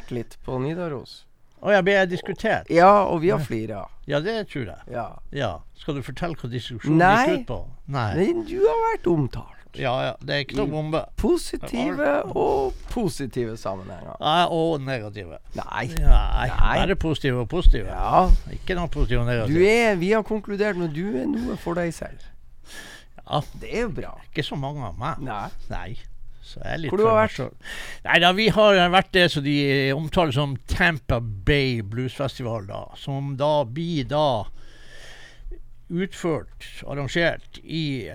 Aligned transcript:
diskutert 0.00 0.10
litt 0.16 0.36
på 0.44 0.58
Nidaros. 0.60 1.24
Å 1.60 1.72
ja, 1.74 1.82
ble 1.84 1.92
jeg 1.92 2.08
diskutert? 2.08 2.70
Ja, 2.72 3.04
og 3.04 3.20
vi 3.20 3.28
har 3.30 3.38
flira. 3.44 3.82
Ja, 4.08 4.20
det 4.24 4.48
tror 4.48 4.66
jeg. 4.70 4.80
Ja. 4.94 5.18
Ja. 5.30 5.50
Skal 5.76 5.94
du 5.98 6.02
fortelle 6.02 6.34
hva 6.40 6.48
diskusjonen 6.48 6.96
Nei. 6.98 7.26
gikk 7.28 7.40
ut 7.42 7.46
på? 7.50 7.58
Nei. 7.92 8.14
Men 8.16 8.44
du 8.48 8.56
har 8.64 8.78
vært 8.94 9.06
omtalt. 9.10 9.56
Ja, 9.78 9.92
ja. 10.02 10.14
Det 10.18 10.34
er 10.34 10.40
ikke 10.46 10.56
noe 10.58 10.66
bombe. 10.72 11.02
Positive 11.20 12.08
og 12.34 12.72
positive 12.90 13.54
sammenhenger. 13.60 14.16
Ja, 14.18 14.48
og 14.50 14.80
negative. 14.82 15.38
Nei. 15.54 15.84
Nei, 16.00 16.48
Nei. 16.48 16.72
bare 16.80 16.96
positive 16.98 17.44
og 17.44 17.48
positive. 17.52 17.86
Ja, 17.92 18.24
Ikke 18.56 18.74
noe 18.74 18.88
positive 18.90 19.20
og 19.20 19.28
du 19.28 19.30
negative. 19.36 19.68
er 19.92 19.96
Vi 20.00 20.10
har 20.16 20.24
konkludert 20.26 20.76
med 20.80 20.88
at 20.90 20.96
du 20.96 21.04
er 21.20 21.26
noe 21.30 21.56
for 21.60 21.74
deg 21.78 21.92
selv. 21.94 22.24
Ja, 23.30 23.42
Det 23.60 23.68
er 23.70 23.82
jo 23.84 23.90
bra. 24.00 24.16
ikke 24.32 24.42
så 24.42 24.56
mange 24.58 24.82
av 24.82 24.96
meg. 24.98 25.20
Nei. 25.22 25.48
Nei. 25.70 25.98
Hvor 26.40 26.96
du 26.96 27.04
har 27.06 27.28
vært? 27.28 27.66
Nei 28.06 28.18
da, 28.22 28.32
vi 28.36 28.48
har 28.54 28.78
vært 28.92 29.12
det 29.14 29.26
som 29.32 29.44
de 29.44 29.58
omtaler 29.94 30.34
som 30.34 30.56
Tampa 30.70 31.20
Bay 31.20 31.82
Bluesfestival, 31.86 32.66
da. 32.70 32.84
Som 32.98 33.34
da 33.40 33.64
blir 33.68 34.08
da 34.10 34.46
utført, 35.90 36.66
arrangert, 36.86 37.60
i 37.62 38.10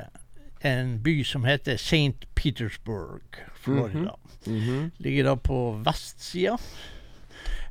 en 0.65 0.97
by 1.03 1.19
som 1.27 1.45
heter 1.45 1.77
St. 1.77 2.27
Petersburg, 2.35 3.41
Florida. 3.61 4.15
Mhm. 4.45 4.91
Ligger 4.97 5.23
da 5.23 5.35
på 5.35 5.59
vestsida. 5.85 6.57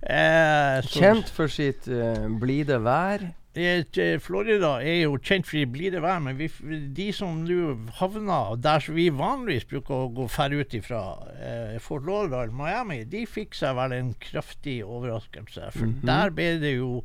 Eh, 0.03 0.83
Kjent 0.85 1.31
for 1.33 1.49
sitt 1.49 1.89
uh, 1.89 2.29
blide 2.41 2.77
vær. 2.85 3.31
Et, 3.57 3.99
eh, 4.03 4.17
Florida 4.19 4.81
er 4.83 5.05
jo 5.05 5.13
kjent 5.23 5.47
for 5.47 5.71
blide 5.71 6.01
vær, 6.03 6.19
men 6.25 6.35
vi, 6.37 6.49
de 6.97 7.13
som 7.15 7.37
nå 7.47 7.77
havna 8.01 8.57
der 8.59 8.83
vi 8.91 9.05
vanligvis 9.15 9.69
bruker 9.71 9.95
å 9.95 10.09
gå 10.17 10.27
færre 10.29 10.59
ut 10.59 10.75
ifra, 10.75 11.03
eh, 11.39 11.79
Fort 11.79 12.03
Lauderdale, 12.03 12.51
Miami, 12.51 13.05
de 13.05 13.25
fikk 13.31 13.55
seg 13.55 13.77
vel 13.79 13.93
en 13.93 14.15
kraftig 14.19 14.81
overraskelse. 14.83 15.71
For 15.73 15.87
Mhm. 15.87 16.01
der 16.05 16.31
ble 16.31 16.59
det 16.59 16.75
jo 16.79 17.05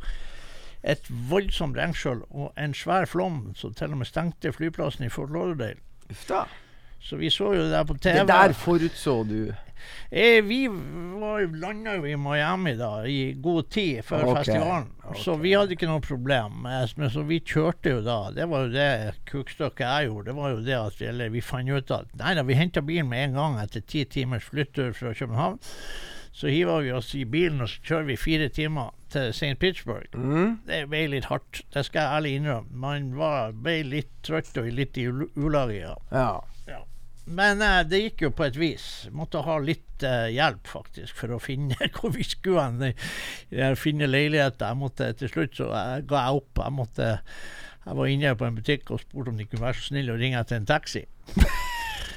et 0.83 1.03
voldsomt 1.29 1.75
regnskyll 1.77 2.23
og 2.31 2.53
en 2.57 2.73
svær 2.73 3.05
flom 3.05 3.53
som 3.55 3.73
til 3.73 3.91
og 3.91 3.97
med 3.99 4.07
stengte 4.07 4.51
flyplassen 4.51 5.05
i 5.05 5.09
Fort 5.09 5.29
Lauderdale. 5.29 5.77
Uff 6.09 6.25
da. 6.27 6.45
Så 7.01 7.17
vi 7.17 7.31
så 7.31 7.53
jo 7.55 7.63
det 7.63 7.71
der 7.71 7.87
på 7.87 7.97
TV. 7.97 8.19
Det 8.19 8.27
der 8.27 8.53
forutså 8.53 9.23
du. 9.23 9.51
Eh, 10.09 10.43
vi 10.43 10.69
landa 11.53 11.95
jo 11.95 12.05
i 12.05 12.15
Miami 12.17 12.73
da 12.75 13.05
i 13.07 13.33
god 13.37 13.69
tid 13.69 14.01
før 14.05 14.25
okay. 14.25 14.43
festivalen, 14.43 14.87
så 15.15 15.35
ok. 15.35 15.41
vi 15.43 15.53
hadde 15.53 15.75
ikke 15.77 15.89
noe 15.89 16.01
problem. 16.03 16.65
Men 16.65 17.11
så 17.13 17.23
vi 17.29 17.39
kjørte 17.45 17.93
jo 17.93 18.03
da. 18.05 18.19
Det 18.35 18.49
var 18.49 18.65
jo 18.65 18.73
det 18.73 18.89
kukstykket 19.29 19.85
jeg 19.85 20.09
gjorde. 20.09 20.29
Det 20.31 20.37
var 20.41 20.55
jo 20.55 20.61
det 20.65 20.77
at 20.79 21.01
eller 21.11 21.33
vi 21.33 21.45
fant 21.45 21.69
ut 21.69 21.95
at 21.95 22.13
nei 22.21 22.35
da, 22.37 22.45
vi 22.47 22.57
henta 22.57 22.83
bilen 22.85 23.09
med 23.11 23.29
en 23.29 23.39
gang 23.39 23.59
etter 23.63 23.85
ti 23.85 24.05
timers 24.09 24.49
flyttur 24.49 24.95
fra 24.97 25.13
København. 25.13 25.59
Så 26.39 26.47
hiver 26.47 26.85
vi 26.85 26.91
oss 26.93 27.13
i 27.17 27.25
bilen 27.25 27.61
og 27.61 27.69
så 27.69 27.81
kjører 27.83 28.05
vi 28.11 28.15
fire 28.17 28.49
timer 28.53 28.93
til 29.11 29.33
St. 29.33 29.57
Pittsburgh. 29.59 30.13
Mm. 30.13 30.59
Det 30.67 30.83
ble 30.89 31.07
litt 31.11 31.27
hardt, 31.29 31.63
det 31.73 31.83
skal 31.85 32.05
jeg 32.05 32.19
ærlig 32.19 32.35
innrømme. 32.37 32.81
Man 32.85 33.09
var, 33.17 33.51
ble 33.53 33.81
litt 33.85 34.11
trøtt 34.25 34.57
og 34.61 34.69
litt 34.73 34.97
i 34.97 35.09
ulaget. 35.09 35.35
ulage. 35.35 35.97
Ja. 36.13 36.39
Men 37.29 37.61
eh, 37.61 37.81
det 37.85 37.99
gikk 38.01 38.23
jo 38.25 38.29
på 38.33 38.47
et 38.47 38.55
vis. 38.57 38.83
Måtte 39.13 39.43
ha 39.45 39.57
litt 39.61 40.03
eh, 40.07 40.31
hjelp, 40.33 40.65
faktisk, 40.67 41.13
for 41.19 41.35
å 41.35 41.39
finne 41.43 41.77
hvor 41.97 42.13
vi 42.15 42.25
skulle 42.25 42.63
hen. 42.65 42.81
eh, 42.89 43.73
Finne 43.77 44.07
leiligheter. 44.09 44.71
Jeg 44.71 44.79
måtte 44.81 45.11
til 45.19 45.29
slutt 45.31 45.57
så 45.59 45.69
jeg, 45.69 46.05
ga 46.09 46.23
jeg 46.25 46.41
opp. 46.41 46.63
Jeg 46.63 46.75
måtte 46.79 47.09
jeg 47.89 47.95
var 47.97 48.09
inne 48.11 48.35
på 48.37 48.45
en 48.45 48.57
butikk 48.57 48.89
og 48.93 48.99
spurte 49.01 49.31
om 49.31 49.37
de 49.39 49.45
kunne 49.49 49.63
være 49.63 49.79
så 49.79 49.87
snille 49.89 50.13
å 50.13 50.17
ringe 50.19 50.37
etter 50.41 50.59
en 50.59 50.67
taxi. 50.69 51.05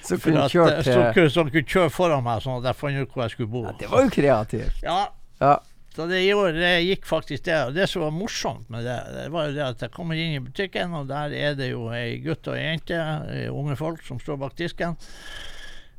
Så 0.02 0.16
kunne 0.18 0.42
at, 0.42 0.50
kjørt 0.50 0.72
eh, 0.72 1.12
til 1.14 1.28
så, 1.30 1.44
så 1.44 1.44
kunne 1.46 1.70
kjøre 1.70 1.90
foran 1.94 2.24
meg, 2.26 2.40
sånn 2.42 2.56
at 2.58 2.64
jeg 2.72 2.78
fant 2.80 2.98
ut 2.98 3.12
hvor 3.14 3.22
jeg 3.22 3.32
skulle 3.36 3.52
bo. 3.52 3.60
ja, 3.68 3.74
Det 3.78 3.90
var 3.92 4.02
jo 4.02 4.08
kreativt. 4.16 4.80
Ja, 4.82 4.96
Ja. 5.38 5.52
Så 5.92 6.06
det, 6.08 6.22
gjorde, 6.24 6.56
det 6.56 6.72
gikk 6.86 7.04
faktisk 7.04 7.44
det. 7.44 7.58
Og 7.68 7.74
det 7.76 7.84
som 7.90 8.06
var 8.06 8.14
morsomt 8.16 8.70
med 8.72 8.86
det, 8.88 8.98
det 9.12 9.26
var 9.34 9.48
jo 9.48 9.56
det 9.58 9.64
at 9.66 9.82
jeg 9.84 9.92
kommer 9.92 10.16
inn 10.16 10.38
i 10.38 10.44
butikken, 10.44 10.94
og 10.96 11.10
der 11.10 11.34
er 11.36 11.56
det 11.58 11.68
jo 11.72 11.90
ei 11.92 12.16
gutt 12.24 12.48
og 12.48 12.56
ei 12.56 12.64
jente, 12.70 13.00
eh, 13.28 13.48
unge 13.52 13.76
folk, 13.76 14.00
som 14.06 14.20
står 14.22 14.40
bak 14.40 14.56
disken. 14.56 14.96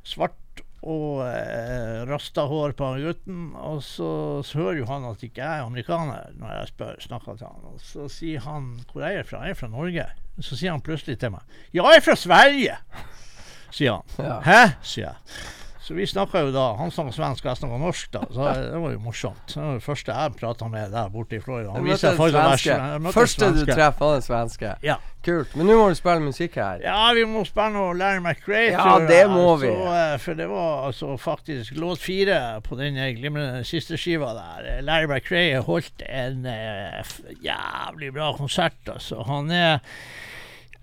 Svart 0.04 0.40
og 0.84 1.22
eh, 1.24 2.02
rasta 2.10 2.48
hår 2.50 2.74
på 2.80 2.90
gutten. 3.04 3.46
Og 3.56 3.84
så, 3.86 4.10
så 4.46 4.60
hører 4.60 4.82
jo 4.82 4.90
han 4.90 5.08
at 5.08 5.24
ikke 5.24 5.44
jeg 5.44 5.62
er 5.62 5.68
amerikaner, 5.70 6.34
når 6.42 6.56
jeg 6.58 6.72
spør, 6.74 7.02
snakker 7.08 7.40
til 7.40 7.48
han. 7.48 7.72
Og 7.72 7.82
så 7.86 8.10
sier 8.12 8.44
han 8.48 8.72
hvor 8.90 9.06
jeg 9.06 9.22
er 9.22 9.28
fra. 9.30 9.46
Jeg 9.48 9.56
er 9.56 9.62
fra 9.62 9.72
Norge. 9.72 10.08
Så 10.42 10.58
sier 10.58 10.74
han 10.74 10.82
plutselig 10.82 11.20
til 11.22 11.36
meg 11.36 11.46
Ja, 11.76 11.86
jeg 11.94 12.00
er 12.02 12.08
fra 12.08 12.18
Sverige! 12.18 12.80
sier 13.78 14.00
han. 14.00 14.16
Ja. 14.18 14.40
Hæ? 14.42 14.62
sier 14.82 15.12
jeg. 15.12 15.62
Så 15.84 15.94
vi 15.94 16.06
snakka 16.08 16.40
jo 16.46 16.52
da 16.56 16.70
Han 16.80 16.92
snakka 16.96 17.12
svensk, 17.12 17.44
og 17.44 17.50
jeg 17.52 17.60
snakka 17.60 17.78
norsk, 17.82 18.12
da. 18.14 18.22
Så 18.32 18.52
det 18.56 18.82
var 18.86 18.94
jo 18.94 19.00
morsomt. 19.04 19.42
Det 19.52 19.60
var 19.60 19.74
det 19.80 19.84
første 19.84 20.14
jeg 20.16 20.36
prata 20.40 20.68
med 20.72 20.94
der 20.96 21.10
borte 21.12 21.36
i 21.36 21.42
Florida. 21.44 21.74
Han 21.76 21.84
viser 21.84 22.16
faktisk 22.16 22.70
en 22.72 23.10
Første 23.12 23.50
du 23.52 23.66
treffer, 23.68 24.06
var 24.06 24.22
en 24.22 24.24
svenske. 24.24 24.78
Ja. 24.86 25.02
Kult. 25.24 25.54
Men 25.56 25.70
nå 25.70 25.76
må 25.80 25.86
du 25.88 25.96
spille 25.96 26.20
musikk 26.24 26.58
her. 26.60 26.82
Ja, 26.84 26.98
vi 27.16 27.24
må 27.28 27.46
spille 27.48 27.72
noe 27.76 27.94
Larry 27.96 28.20
McRae. 28.20 28.74
Ja, 28.74 28.98
det 29.08 29.22
må 29.32 29.54
vi. 29.62 29.70
Så, 29.72 29.92
eh, 29.96 30.16
for 30.20 30.40
det 30.40 30.48
var 30.52 30.88
altså 30.90 31.14
faktisk 31.20 31.78
låt 31.80 32.04
fire 32.04 32.40
på 32.64 32.76
den 32.80 33.00
eh, 33.00 33.14
glimrende 33.16 33.64
siste 33.68 34.00
skiva 34.00 34.34
der. 34.36 34.82
Larry 34.84 35.08
McRae 35.08 35.62
holdt 35.64 36.04
en 36.10 36.44
eh, 36.52 37.16
jævlig 37.44 38.12
bra 38.16 38.34
konsert, 38.36 38.80
altså. 38.88 39.24
Han 39.28 39.52
er 39.52 39.80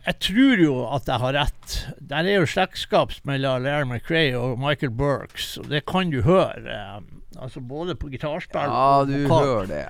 jeg 0.06 0.19
tror 0.27 0.62
jo 0.65 0.75
at 0.94 1.06
jeg 1.11 1.21
har 1.22 1.34
rett. 1.37 1.77
Der 2.11 2.25
er 2.28 2.41
jo 2.41 2.47
slektskap 2.49 3.12
mellom 3.28 3.62
Larry 3.65 3.87
McRae 3.88 4.33
og 4.38 4.59
Michael 4.62 4.93
Burks, 4.97 5.56
og 5.61 5.69
det 5.71 5.84
kan 5.87 6.11
du 6.11 6.22
høre. 6.22 6.56
eh, 6.66 7.00
Altså 7.41 7.61
både 7.62 7.94
på 7.94 8.09
gitarspill 8.11 8.61
Ja, 8.66 8.99
og 9.00 9.06
du 9.09 9.15
vokal. 9.28 9.44
hører 9.47 9.66
det. 9.71 9.84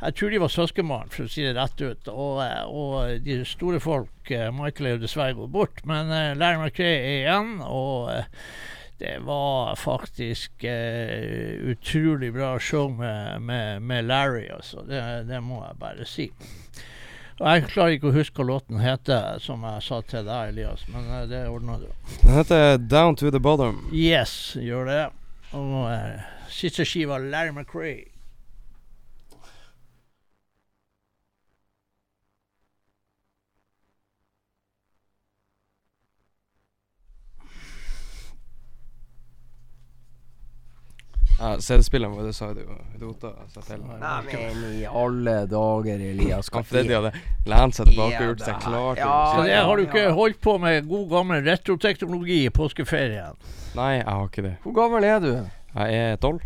Jeg 0.00 0.14
tror 0.14 0.30
de 0.30 0.38
var 0.40 0.48
søskenbarn, 0.52 1.08
for 1.10 1.24
å 1.24 1.28
si 1.32 1.42
det 1.42 1.56
rett 1.56 1.80
ut. 1.82 2.08
Og, 2.12 2.38
eh, 2.44 2.64
og 2.68 3.24
de 3.24 3.40
store 3.44 3.80
folk 3.80 4.30
eh, 4.30 4.50
Michael 4.54 4.86
er 4.86 4.94
jo 4.96 5.02
dessverre 5.02 5.34
gått 5.34 5.50
bort, 5.52 5.82
men 5.84 6.12
eh, 6.12 6.34
Larry 6.38 6.60
McRae 6.62 7.00
er 7.00 7.16
igjen. 7.24 7.56
Og 7.64 8.12
det 9.00 9.16
var 9.26 9.74
faktisk 9.76 10.64
eh, 10.64 11.58
utrolig 11.72 12.30
bra 12.32 12.54
show 12.58 12.88
med, 12.96 13.42
med, 13.42 13.82
med 13.82 14.04
Larry, 14.08 14.46
altså. 14.54 14.84
Det, 14.88 15.02
det 15.28 15.42
må 15.42 15.64
jeg 15.66 15.80
bare 15.82 16.06
si. 16.08 16.30
Jeg 17.36 17.66
klarer 17.68 17.98
ikke 17.98 18.08
å 18.08 18.14
huske 18.14 18.40
hva 18.40 18.46
låten 18.48 18.78
heter, 18.80 19.40
som 19.44 19.64
jeg 19.68 19.82
sa 19.84 19.98
til 20.08 20.22
deg, 20.24 20.54
Elias, 20.54 20.86
men 20.88 21.04
eh, 21.18 21.26
det 21.28 21.42
ordna 21.52 21.76
du. 21.82 21.90
Den 22.22 22.32
heter 22.38 22.78
Down 22.80 23.18
to 23.20 23.28
the 23.28 23.40
Bottom. 23.44 23.82
Yes, 23.92 24.56
gjør 24.56 24.88
det. 24.88 25.02
Og 25.52 25.74
uh, 25.84 26.24
siste 26.48 26.86
skiva, 26.88 27.18
Larry 27.20 27.52
McRae. 27.52 28.06
Ja, 41.38 41.50
CD-spilleren 41.60 42.14
vår, 42.16 42.22
det 42.30 42.32
sa 42.34 42.46
du 42.56 42.62
jo. 42.62 42.74
Rota 43.02 43.30
seg 43.52 43.66
til. 43.68 43.82
Men 43.84 44.62
i 44.72 44.86
alle 44.88 45.34
dager, 45.50 46.00
Elias. 46.10 46.48
Kan 46.48 46.64
Freddy 46.64 46.94
hadde 46.96 47.10
lent 47.50 47.76
seg 47.76 47.90
tilbake 47.90 48.22
og 48.22 48.30
gjort 48.30 48.44
seg 48.46 48.60
klar 48.64 48.96
til 48.96 49.04
Ja, 49.04 49.18
Så 49.34 49.42
det 49.44 49.58
har 49.68 49.76
du 49.76 49.82
ikke 49.84 50.04
holdt 50.16 50.40
på 50.46 50.54
med 50.62 50.88
god 50.88 51.06
gammel 51.12 51.44
retroteknologi 51.44 52.38
i 52.46 52.50
påskeferien? 52.56 53.36
Nei, 53.76 53.90
jeg 53.98 54.08
har 54.08 54.24
ikke 54.30 54.46
det. 54.48 54.54
Hvor 54.64 54.76
gammel 54.80 55.04
er 55.04 55.20
du? 55.20 55.30
Jeg 55.76 56.00
er 56.06 56.16
tolv. 56.24 56.40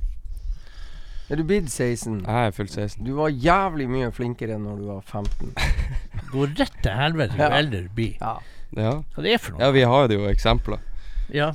Er 1.31 1.39
du 1.39 1.45
blitt 1.47 1.71
16? 1.71 2.25
Jeg 2.27 2.47
er 2.49 2.51
fullt 2.57 2.73
16. 2.75 3.05
Du 3.07 3.13
var 3.15 3.31
jævlig 3.31 3.87
mye 3.87 4.11
flinkere 4.11 4.57
når 4.59 4.81
du 4.83 4.87
var 4.91 5.01
15. 5.07 5.53
Går 6.35 6.57
rett 6.59 6.81
til 6.83 6.97
helvete 6.99 7.39
jo 7.39 7.45
Ja. 7.47 7.53
eldre 7.63 7.85
du 7.87 7.93
blir. 7.95 8.17
Ja. 8.19 8.33
Ja. 8.75 8.97
Hva 9.15 9.23
det 9.23 9.37
er 9.37 9.39
for 9.39 9.55
noe? 9.55 9.63
ja, 9.63 9.71
vi 9.75 9.87
har 9.87 10.11
jo 10.19 10.27
eksempler. 10.31 10.83
Ja. 11.31 11.53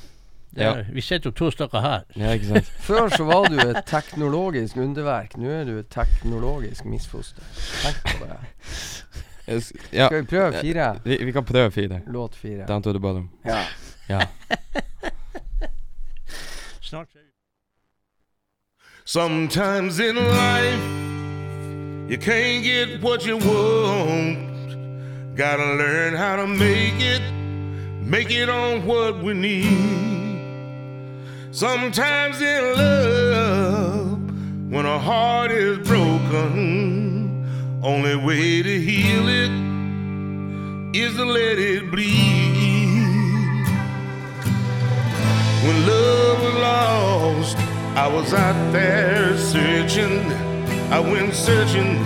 Er, 0.55 0.85
Vi 0.93 1.01
sitter 1.01 1.29
jo 1.29 1.31
to 1.35 1.51
stykker 1.51 1.81
her. 1.81 2.03
Ja, 2.16 2.31
ikke 2.31 2.45
sant. 2.45 2.66
Før 2.88 3.09
så 3.11 3.23
var 3.27 3.49
du 3.51 3.59
et 3.59 3.81
teknologisk 3.85 4.77
underverk. 4.77 5.38
Nå 5.38 5.49
er 5.51 5.63
du 5.67 5.73
et 5.79 5.90
teknologisk 5.91 6.85
misfoster. 6.85 7.43
Tenk 7.84 7.96
på 8.19 8.25
det. 8.25 8.37
Ja, 9.93 10.07
Skal 10.07 10.22
vi 10.22 10.25
prøve 10.25 10.53
fire? 10.61 10.99
vi, 11.03 11.17
vi 11.25 11.31
kan 11.31 11.46
prøve 11.46 11.72
fire. 11.72 11.99
Låt 12.07 12.35
fire. 12.35 12.66
Down 12.67 12.84
to 12.84 12.91
the 12.93 12.99
bottom. 12.99 13.29
Ja. 13.46 13.59
Ja. 14.09 14.22
Snart 16.81 17.07
Sometimes 19.07 19.99
in 19.99 20.16
life, 20.16 20.81
you 22.09 22.17
can't 22.17 22.63
get 22.63 23.03
what 23.03 23.25
you 23.25 23.37
want. 23.37 24.40
Gotta 25.35 25.75
learn 25.75 26.16
how 26.16 26.35
to 26.37 26.47
make 26.47 26.99
it, 26.99 27.22
make 28.02 28.31
it 28.31 28.49
on 28.49 28.85
what 28.87 29.22
we 29.22 29.34
need. 29.35 30.24
Sometimes 31.55 32.41
in 32.41 32.75
love, 32.75 34.19
when 34.69 34.85
a 34.85 34.99
heart 34.99 35.52
is 35.52 35.78
broken, 35.87 37.47
only 37.81 38.17
way 38.17 38.61
to 38.61 38.81
heal 38.81 39.29
it 39.29 39.49
is 40.93 41.16
to 41.16 41.23
let 41.23 41.57
it 41.57 41.90
bleed. 41.90 42.11
When 45.63 45.87
love 45.87 46.41
was 46.43 46.55
lost, 46.55 47.57
I 47.96 48.09
was 48.13 48.34
out 48.34 48.73
there 48.73 49.37
searching, 49.37 50.29
I 50.91 50.99
went 50.99 51.34
searching, 51.34 52.03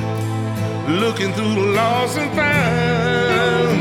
looking 0.99 1.33
through 1.33 1.55
the 1.55 1.71
lost 1.73 2.19
and 2.19 2.31
found. 2.37 3.79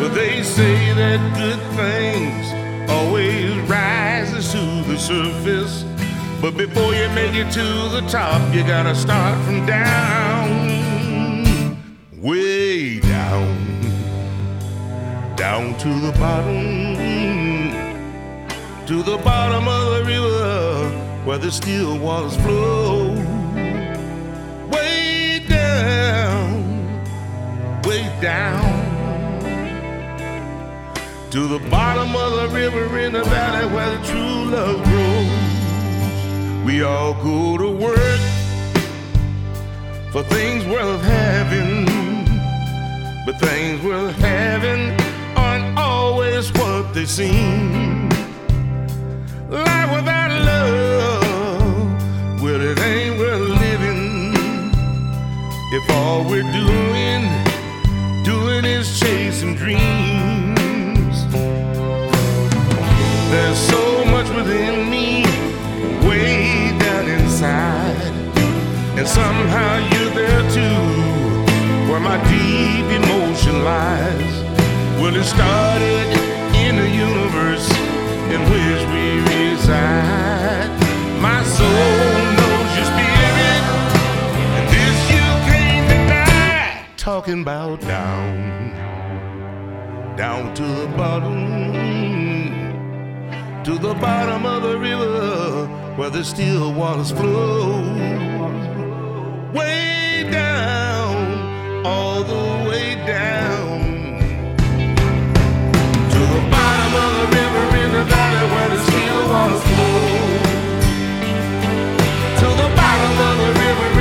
But 0.00 0.14
they 0.14 0.42
say 0.42 0.94
that 0.94 1.20
good 1.36 1.60
things 1.76 2.90
always 2.90 3.54
rises 3.68 3.89
to 4.52 4.82
the 4.90 4.98
surface. 4.98 5.84
But 6.40 6.56
before 6.56 6.94
you 6.94 7.08
make 7.10 7.34
it 7.34 7.50
to 7.52 7.64
the 7.90 8.00
top, 8.08 8.40
you 8.54 8.62
gotta 8.64 8.94
start 8.94 9.38
from 9.44 9.66
down, 9.66 10.66
way 12.16 13.00
down, 13.00 13.56
down 15.36 15.76
to 15.78 15.88
the 15.88 16.12
bottom 16.18 17.10
to 18.90 19.04
the 19.04 19.18
bottom 19.18 19.68
of 19.68 19.94
the 19.94 20.04
river 20.04 20.88
where 21.24 21.38
the 21.38 21.48
still 21.48 21.96
waters 21.96 22.34
flow. 22.38 23.14
Way 24.68 25.44
down, 25.46 27.00
way 27.84 28.02
down. 28.20 28.79
To 31.30 31.46
the 31.46 31.60
bottom 31.70 32.16
of 32.16 32.32
the 32.32 32.48
river 32.48 32.98
in 32.98 33.12
the 33.12 33.22
valley 33.22 33.64
where 33.72 33.96
the 33.96 34.04
true 34.04 34.50
love 34.50 34.82
grows. 34.82 36.64
We 36.64 36.82
all 36.82 37.14
go 37.22 37.56
to 37.56 37.70
work 37.70 38.20
for 40.10 40.24
things 40.24 40.66
worth 40.66 41.00
having. 41.02 41.86
But 43.24 43.38
things 43.38 43.80
worth 43.80 44.16
having 44.16 44.90
aren't 45.36 45.78
always 45.78 46.52
what 46.54 46.92
they 46.94 47.06
seem. 47.06 48.08
Life 49.48 49.92
without 49.94 50.32
love, 50.50 52.42
well, 52.42 52.60
it 52.60 52.80
ain't 52.80 53.20
worth 53.20 53.50
living. 53.60 54.34
If 55.72 55.88
all 55.90 56.24
we're 56.24 56.50
doing, 56.50 57.22
doing 58.24 58.64
is 58.64 58.98
chasing 58.98 59.54
dreams. 59.54 60.49
There's 63.30 63.58
so 63.58 64.04
much 64.06 64.28
within 64.34 64.90
me, 64.90 65.22
way 66.04 66.76
down 66.78 67.06
inside. 67.06 67.96
And 68.98 69.06
somehow 69.06 69.78
you're 69.90 70.10
there 70.10 70.42
too, 70.50 70.82
where 71.88 72.00
my 72.00 72.18
deep 72.28 72.86
emotion 73.00 73.62
lies. 73.62 74.34
Well, 75.00 75.14
it 75.14 75.22
started 75.22 76.08
in 76.56 76.74
the 76.76 76.88
universe 76.90 77.70
in 78.34 78.40
which 78.50 78.82
we 78.94 79.20
reside. 79.32 80.68
My 81.22 81.40
soul 81.44 82.10
knows 82.36 82.70
your 82.76 82.88
spirit, 82.92 83.62
and 84.56 84.66
this 84.74 84.98
you 85.14 85.26
can't 85.48 85.86
deny. 85.88 86.84
Talking 86.96 87.42
about 87.42 87.80
down, 87.82 88.74
down 90.16 90.52
to 90.54 90.62
the 90.64 90.88
bottom, 90.96 92.09
to 93.64 93.76
the 93.78 93.92
bottom 93.94 94.46
of 94.46 94.62
the 94.62 94.78
river 94.78 95.66
where 95.96 96.08
the 96.08 96.24
still 96.24 96.72
waters 96.72 97.10
flow. 97.12 97.82
Way 99.52 100.26
down, 100.30 101.84
all 101.84 102.22
the 102.22 102.68
way 102.68 102.94
down. 103.06 103.80
To 106.14 106.20
the 106.34 106.42
bottom 106.50 106.92
of 107.04 107.10
the 107.20 107.26
river 107.36 107.64
in 107.82 107.92
the 107.92 108.04
valley 108.04 108.46
where 108.52 108.68
the 108.70 108.80
still 108.88 109.28
waters 109.28 109.62
flow. 109.70 110.08
To 112.40 112.46
the 112.62 112.68
bottom 112.80 113.14
of 113.28 113.34
the 113.44 113.50
river 113.60 113.99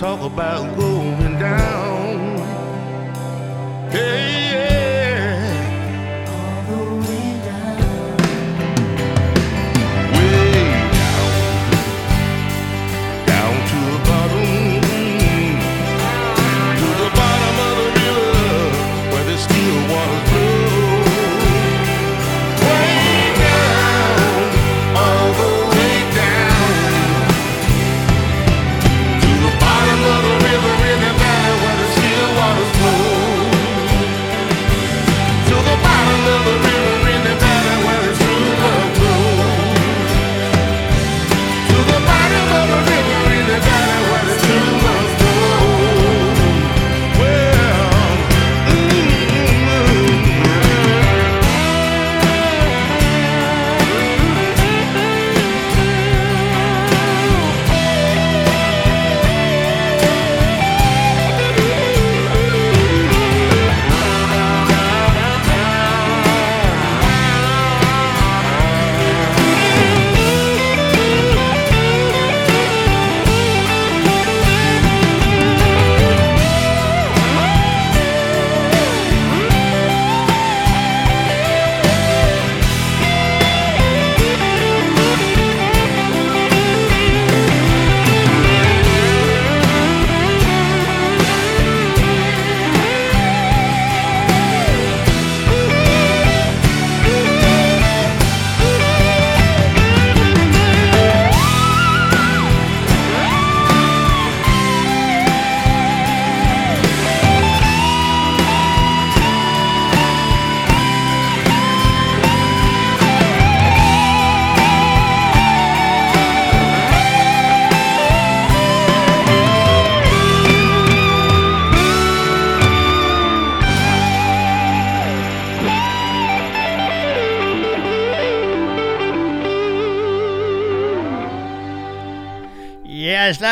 Talk 0.00 0.22
about 0.22 0.78
going 0.78 1.38
down. 1.38 2.38
Hey, 3.90 4.50
yeah. 4.50 4.89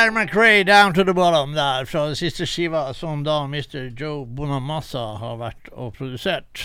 Yes, 0.08 0.14
McRae 0.14 0.64
down 0.64 0.94
to 0.94 1.04
the 1.04 1.12
bottom 1.12 1.52
der, 1.52 1.84
fra 1.84 2.06
det 2.08 2.16
siste 2.16 2.46
skiva 2.46 2.94
som 2.94 3.24
da 3.24 3.42
Mr. 3.44 3.90
Joe 3.92 4.24
Bonamassa 4.24 5.02
har 5.20 5.34
vært 5.36 5.68
og 5.74 5.90
produsert. 5.98 6.62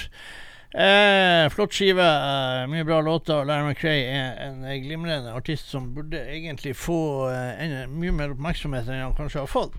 Eh, 0.72 1.50
flott 1.52 1.76
skive, 1.76 2.06
eh, 2.06 2.64
mye 2.72 2.86
bra 2.88 3.02
låter. 3.04 3.44
Larry 3.44 3.74
McRae 3.74 4.06
er 4.08 4.40
en 4.46 4.64
eh, 4.64 4.80
glimrende 4.86 5.34
artist 5.36 5.68
som 5.70 5.92
burde 5.96 6.22
egentlig 6.24 6.72
få 6.80 7.28
eh, 7.34 7.66
en, 7.66 7.76
mye 8.00 8.16
mer 8.16 8.32
oppmerksomhet 8.32 8.88
enn 8.88 9.04
han 9.10 9.18
kanskje 9.18 9.44
har 9.44 9.52
fått. 9.52 9.76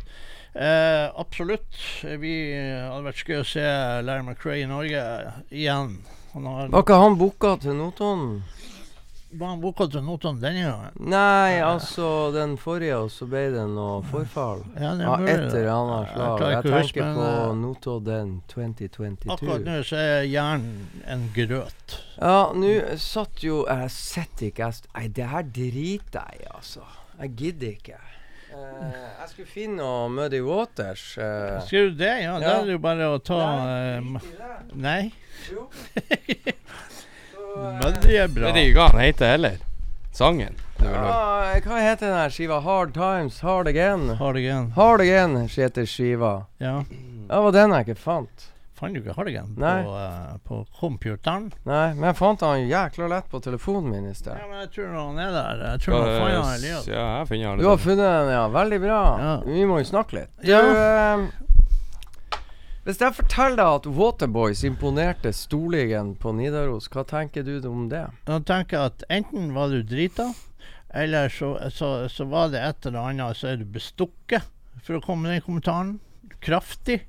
Eh, 0.52 1.09
absolutt. 1.16 1.80
Vi 2.04 2.35
eh, 2.52 2.85
hadde 2.85 3.09
vært 3.09 3.25
skøy 3.25 3.40
å 3.40 3.49
se 3.49 3.64
Larry 4.04 4.28
McRae 4.28 4.61
i 4.61 4.68
Norge 4.68 5.06
igjen. 5.49 6.02
Han 6.37 6.52
har, 6.52 6.68
Var 6.68 6.85
ikke 6.85 7.00
han 7.06 7.16
booka 7.16 7.56
til 7.64 7.80
Notodden? 7.80 8.42
Han 9.43 9.61
boka 9.62 9.87
til 9.91 10.05
Notodden 10.07 10.41
denne 10.43 10.62
gangen? 10.69 11.11
Nei, 11.11 11.59
altså 11.64 12.09
den 12.35 12.55
forrige, 12.61 13.00
og 13.03 13.11
så 13.12 13.26
ble 13.31 13.45
det 13.55 13.67
noe 13.73 13.99
forfall. 14.11 14.64
Ja, 14.79 14.95
det 14.99 15.09
av 15.11 15.26
et 15.26 15.45
eller 15.49 15.71
annet 15.75 16.12
slag. 16.12 16.45
Jeg 16.45 16.62
tenker 16.62 16.79
huske, 16.79 17.09
på 17.19 17.26
eh, 17.26 17.53
Notodden 17.64 18.33
2022. 18.53 19.35
Akkurat 19.35 19.67
nå 19.67 19.76
så 19.88 20.00
er 20.00 20.26
hjernen 20.31 21.05
en 21.11 21.29
grøt. 21.37 21.99
Ja, 22.17 22.50
nå 22.55 22.75
satt 23.03 23.43
jo 23.43 23.64
Jeg 23.67 23.91
sitter 23.91 24.47
ikke 24.53 24.69
Nei, 24.95 25.09
det 25.17 25.31
her 25.33 25.47
driter 25.55 26.29
jeg 26.31 26.45
i, 26.45 26.50
altså. 26.55 26.85
Jeg 27.19 27.35
gidder 27.38 27.73
ikke. 27.75 28.00
Uh, 28.55 28.95
jeg 28.95 29.31
skulle 29.33 29.50
finne 29.50 29.81
noe 29.81 30.09
Muddy 30.14 30.38
Waters. 30.45 31.03
Uh. 31.19 31.59
Skal 31.67 31.91
du 31.91 31.99
det? 31.99 32.12
Ja, 32.23 32.37
da 32.38 32.61
er 32.61 32.69
det 32.69 32.76
jo 32.76 32.83
bare 32.83 33.09
å 33.11 33.19
ta 33.23 33.41
eh, 33.67 34.11
det. 34.38 34.79
Nei, 34.79 35.00
Jo. 35.50 35.67
Så, 37.54 37.61
eh, 37.61 37.78
men 37.80 38.00
det 38.02 38.16
er 38.18 38.28
bra. 38.28 38.50
Vet 38.50 38.61
ikke 38.64 38.80
hva 38.80 38.88
han 38.90 39.00
heter 39.04 39.30
heller. 39.37 39.58
Sangen. 40.14 40.56
Ja, 40.82 41.61
hva 41.64 41.78
heter 41.80 42.06
den 42.11 42.16
her 42.18 42.32
skiva? 42.34 42.61
Hard 42.62 42.94
Times, 42.94 43.40
Hard 43.40 43.68
Again? 43.68 44.08
Hard 44.18 44.37
Again. 44.37 44.73
Hard 44.76 45.00
Again 45.00 45.37
heter 45.49 45.87
skiva. 45.87 46.46
Ja. 46.58 46.82
Det 47.28 47.40
var 47.46 47.52
den 47.54 47.73
jeg 47.73 47.87
ikke 47.88 48.00
fant. 48.00 48.50
Fant 48.75 48.94
du 48.94 48.99
ikke 49.00 49.14
Hard 49.14 49.30
på, 49.30 49.61
Nei. 49.62 49.84
uh, 49.87 50.34
på 50.44 50.64
computeren? 50.80 51.52
Nei, 51.64 51.94
men 51.94 52.08
jeg 52.11 52.18
fant 52.18 52.42
han 52.42 52.66
jækla 52.66 53.06
lett 53.12 53.30
på 53.30 53.38
telefonen 53.40 53.92
min 53.92 54.11
i 54.11 54.14
sted. 54.18 54.34
Ja, 54.34 54.49
men 54.50 54.64
jeg 54.64 54.73
tror 54.75 54.90
han 54.99 55.20
er 55.23 55.30
der. 55.30 55.62
Jeg 55.70 55.84
tror 55.87 55.96
han 56.00 56.11
fant 56.11 56.34
han 56.34 56.58
Elias. 56.58 56.88
Ja, 56.90 57.04
jeg 57.20 57.30
finner 57.30 57.52
han 57.52 57.62
Du 57.62 57.68
har 57.70 57.78
funnet 57.78 58.02
den, 58.04 58.32
ja. 58.34 58.44
Veldig 58.58 58.80
bra. 58.82 59.00
Ja. 59.23 59.34
Vi 59.46 59.66
må 59.70 59.78
jo 59.78 59.88
snakke 59.88 60.18
litt. 60.18 60.32
Du, 60.42 60.50
Ja. 60.50 61.16
Hvis 62.85 63.00
jeg 63.00 63.17
forteller 63.17 63.57
deg 63.57 63.76
at 63.79 63.87
Waterboys 63.97 64.61
imponerte 64.69 65.31
Storligen 65.33 66.11
på 66.21 66.35
Nidaros, 66.37 66.91
hva 66.93 67.00
tenker 67.09 67.47
du 67.47 67.55
om 67.71 67.87
det? 67.88 68.03
Jeg 68.29 68.45
tenker 68.45 68.91
at 68.91 69.07
enten 69.09 69.55
var 69.57 69.73
du 69.73 69.79
drita, 69.88 70.26
eller 70.93 71.33
så, 71.33 71.55
så, 71.73 71.95
så 72.12 72.26
var 72.29 72.53
det 72.53 72.61
et 72.61 72.91
eller 72.91 73.09
annet, 73.09 73.38
så 73.41 73.55
er 73.55 73.62
du 73.62 73.64
bestukket 73.73 74.45
for 74.85 74.99
å 74.99 75.00
komme 75.00 75.25
med 75.25 75.38
den 75.38 75.47
kommentaren. 75.47 75.95
Kraftig. 76.45 77.00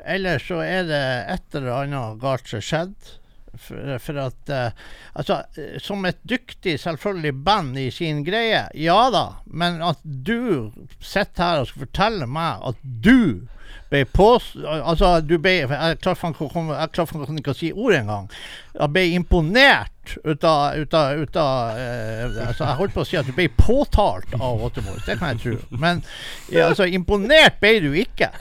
Eller 0.00 0.40
så 0.40 0.62
er 0.64 0.88
det 0.88 1.02
et 1.36 1.60
eller 1.60 1.82
annet 1.82 2.18
galt 2.24 2.48
som 2.48 2.64
skjedde. 2.64 3.18
For, 3.60 3.98
for 4.02 4.20
at 4.24 4.52
uh, 4.52 4.84
Altså, 5.14 5.40
eh, 5.60 5.78
som 5.82 6.04
et 6.08 6.18
dyktig, 6.28 6.78
selvfølgelig 6.80 7.34
band 7.46 7.78
i 7.78 7.88
sin 7.94 8.24
greie, 8.26 8.64
ja 8.74 9.00
da, 9.14 9.24
men 9.46 9.82
at 9.84 10.00
du 10.02 10.72
sitter 10.98 11.44
her 11.44 11.62
og 11.62 11.68
skal 11.70 11.86
fortelle 11.86 12.26
meg 12.30 12.64
at 12.70 12.80
du 12.82 13.46
ble 13.94 14.04
påst... 14.10 14.56
Altså, 14.64 15.20
du 15.24 15.36
ble 15.42 15.54
Jeg 15.62 15.68
klarer 16.02 16.18
ikke 16.18 17.38
ikke 17.38 17.54
å 17.54 17.58
si 17.58 17.70
ordet 17.72 18.02
engang. 18.02 18.28
Jeg 18.74 18.92
ble 18.94 19.04
imponert 19.14 20.14
ut 20.24 20.44
av, 20.44 20.76
ut 20.76 20.94
av, 20.98 21.22
ut 21.22 21.38
av 21.40 21.78
eh, 21.80 22.24
altså 22.48 22.66
Jeg 22.66 22.78
holdt 22.80 22.94
på 22.94 23.04
å 23.04 23.08
si 23.08 23.18
at 23.20 23.28
du 23.28 23.32
ble 23.36 23.48
påtalt 23.56 24.34
av 24.36 24.60
Waterboys, 24.60 25.04
det 25.06 25.18
kan 25.20 25.34
jeg 25.34 25.42
tro. 25.44 25.78
Men 25.80 26.02
ja, 26.50 26.68
altså, 26.70 26.88
imponert 26.88 27.60
ble 27.62 27.76
du 27.86 27.90
ikke. 28.02 28.32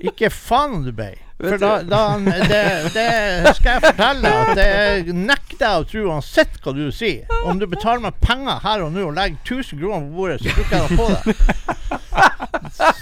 Ikke 0.00 0.30
faen 0.32 0.82
du 0.86 0.92
ble. 0.96 1.14
For 1.40 1.56
da, 1.56 1.70
da 1.88 2.02
det, 2.20 2.64
det 2.92 3.54
skal 3.56 3.78
jeg 3.78 3.82
fortelle 3.86 4.32
at 4.42 4.50
det 4.58 5.14
nekter 5.16 5.64
jeg 5.64 5.84
å 5.84 5.86
tro 5.88 6.02
uansett 6.12 6.58
hva 6.60 6.74
du 6.76 6.82
sier. 6.92 7.30
Om 7.48 7.60
du 7.62 7.66
betaler 7.70 8.04
meg 8.04 8.18
penger 8.20 8.60
her 8.64 8.84
og 8.84 8.92
nå 8.92 9.06
og 9.08 9.14
legger 9.16 9.40
1000 9.62 9.80
kroner 9.80 10.04
på 10.04 10.18
bordet, 10.18 10.40
så 10.42 10.56
bruker 10.58 10.76
jeg 10.76 10.82
da 10.84 10.88
på 11.00 11.06
det. 11.14 11.90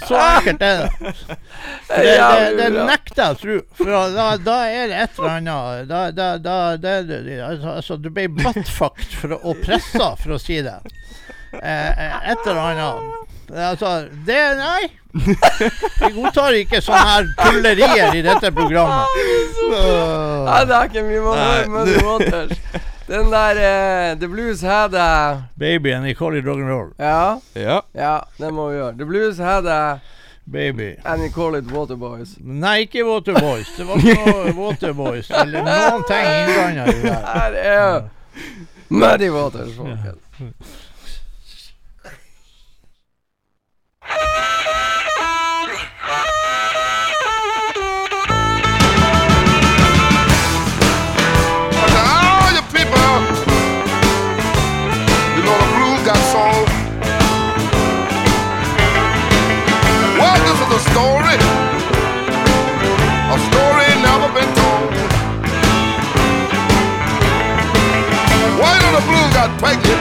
Så 0.07 0.15
enkelt 0.15 0.61
er 0.61 0.77
det. 0.77 1.13
Det, 1.89 2.03
det, 2.03 2.53
det 2.57 2.69
nekter 2.87 3.21
jeg 3.21 3.35
å 3.35 3.39
tro. 3.43 3.57
For 3.79 3.93
da, 4.15 4.25
da 4.43 4.57
er 4.69 4.91
det 4.91 5.01
et 5.03 5.19
eller 5.19 5.35
annet 5.35 5.89
Da, 5.89 6.01
da, 6.15 6.29
da 6.41 6.57
det, 6.79 6.95
det, 7.09 7.39
altså, 7.43 7.75
altså, 7.75 7.97
du 7.99 8.09
ble 8.13 8.27
buttfucked 8.39 9.35
og 9.39 9.63
pressa, 9.65 10.13
for 10.21 10.37
å 10.37 10.41
si 10.41 10.61
det. 10.65 10.77
Eh, 11.59 11.89
eh, 11.89 12.31
et 12.31 12.47
eller 12.47 12.61
annet. 12.71 13.28
Altså, 13.49 14.05
det 14.25 14.39
Nei. 14.59 14.89
Vi 15.13 16.09
godtar 16.13 16.53
ikke 16.59 16.81
sånne 16.85 17.05
her 17.09 17.29
tullerier 17.39 18.13
i 18.13 18.21
dette 18.21 18.51
programmet. 18.53 19.07
Nei, 19.71 20.59
det 20.69 20.75
er 20.77 20.89
ikke 20.91 21.03
mye 21.07 21.23
med 21.25 21.41
Nei, 21.41 21.65
Muddy 21.73 21.97
Waters. 22.05 22.61
Den 23.09 23.31
der 23.33 23.57
eh, 23.57 24.11
The 24.21 24.27
Blues 24.29 24.61
had 24.61 24.93
a 24.93 25.07
Babyen 25.57 26.05
i 26.05 26.13
Collie 26.13 26.43
Rock'n'Roll. 26.45 26.91
Ja, 27.01 27.39
Ja. 27.57 27.79
ja, 27.97 28.19
det 28.37 28.51
må 28.53 28.67
vi 28.69 28.75
gjøre. 28.77 28.93
The 28.99 29.05
Blues 29.05 29.37
had 29.41 29.65
a 29.65 29.99
Baby. 30.51 30.95
And 31.05 31.21
we 31.21 31.29
call 31.29 31.55
it 31.55 31.65
Waterboys. 31.71 32.35
Nei, 32.41 32.79
ikke 32.85 33.03
Waterboys. 33.05 33.67
Det 33.77 33.85
var 33.87 33.97
ikke 34.01 34.25
noe 34.25 34.53
Waterboys 34.63 35.29
eller 35.41 35.65
noen 35.65 36.05
ting 36.09 36.29
innblanda 36.29 36.85
i 36.85 36.95
det 36.95 37.03
der. 37.03 37.25
Her 37.33 37.57
er 37.73 37.99
Muddy 38.89 39.29
Waters, 39.33 39.73
folkens. 39.77 40.85
Pregnant, 69.59 69.99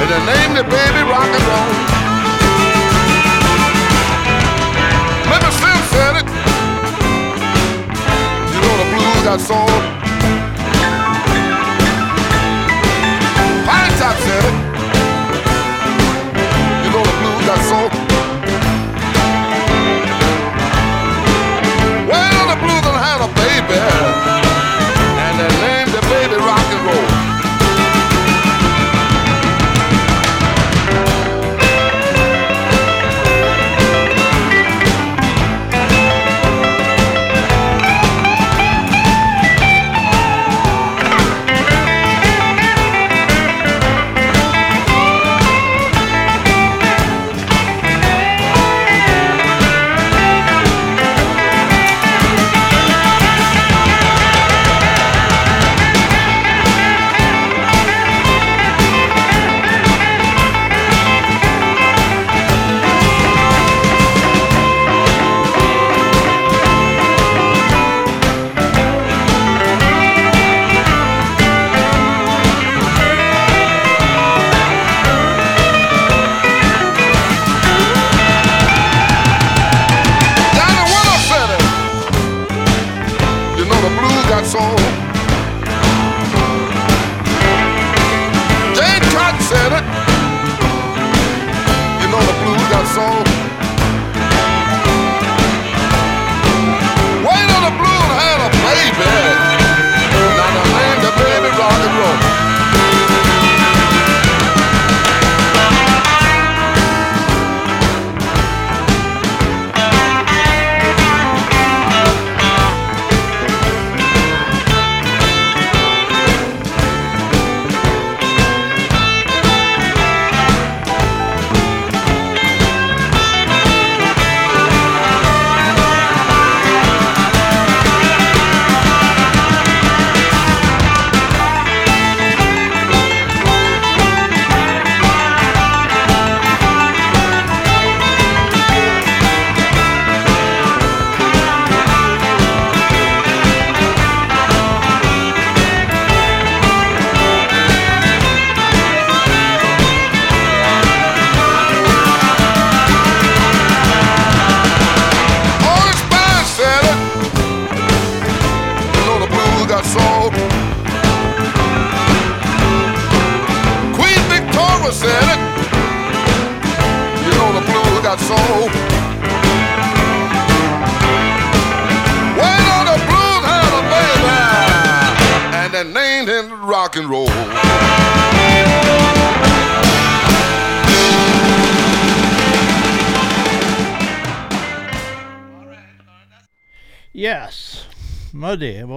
and 0.00 0.08
they 0.08 0.20
named 0.32 0.56
the 0.56 0.62
baby 0.62 1.02
rock 1.10 1.26
and 1.26 1.46
roll. 1.48 1.87
Know 9.28 9.36
the 9.36 9.40
blues 9.40 9.40
got 9.40 9.40
soul. 9.40 9.68
Pine 13.66 13.92
Top 13.98 14.16
said 14.24 14.44
it. 14.44 14.54
You 16.84 16.90
know 16.92 17.04
the 17.04 17.14
blues 17.20 17.44
got 17.46 17.60
soul. 17.68 17.88
Well, 22.08 22.46
the 22.48 22.56
blues 22.62 22.82
done 22.82 22.98
had 23.04 23.20
a 23.20 23.28
baby, 23.34 24.37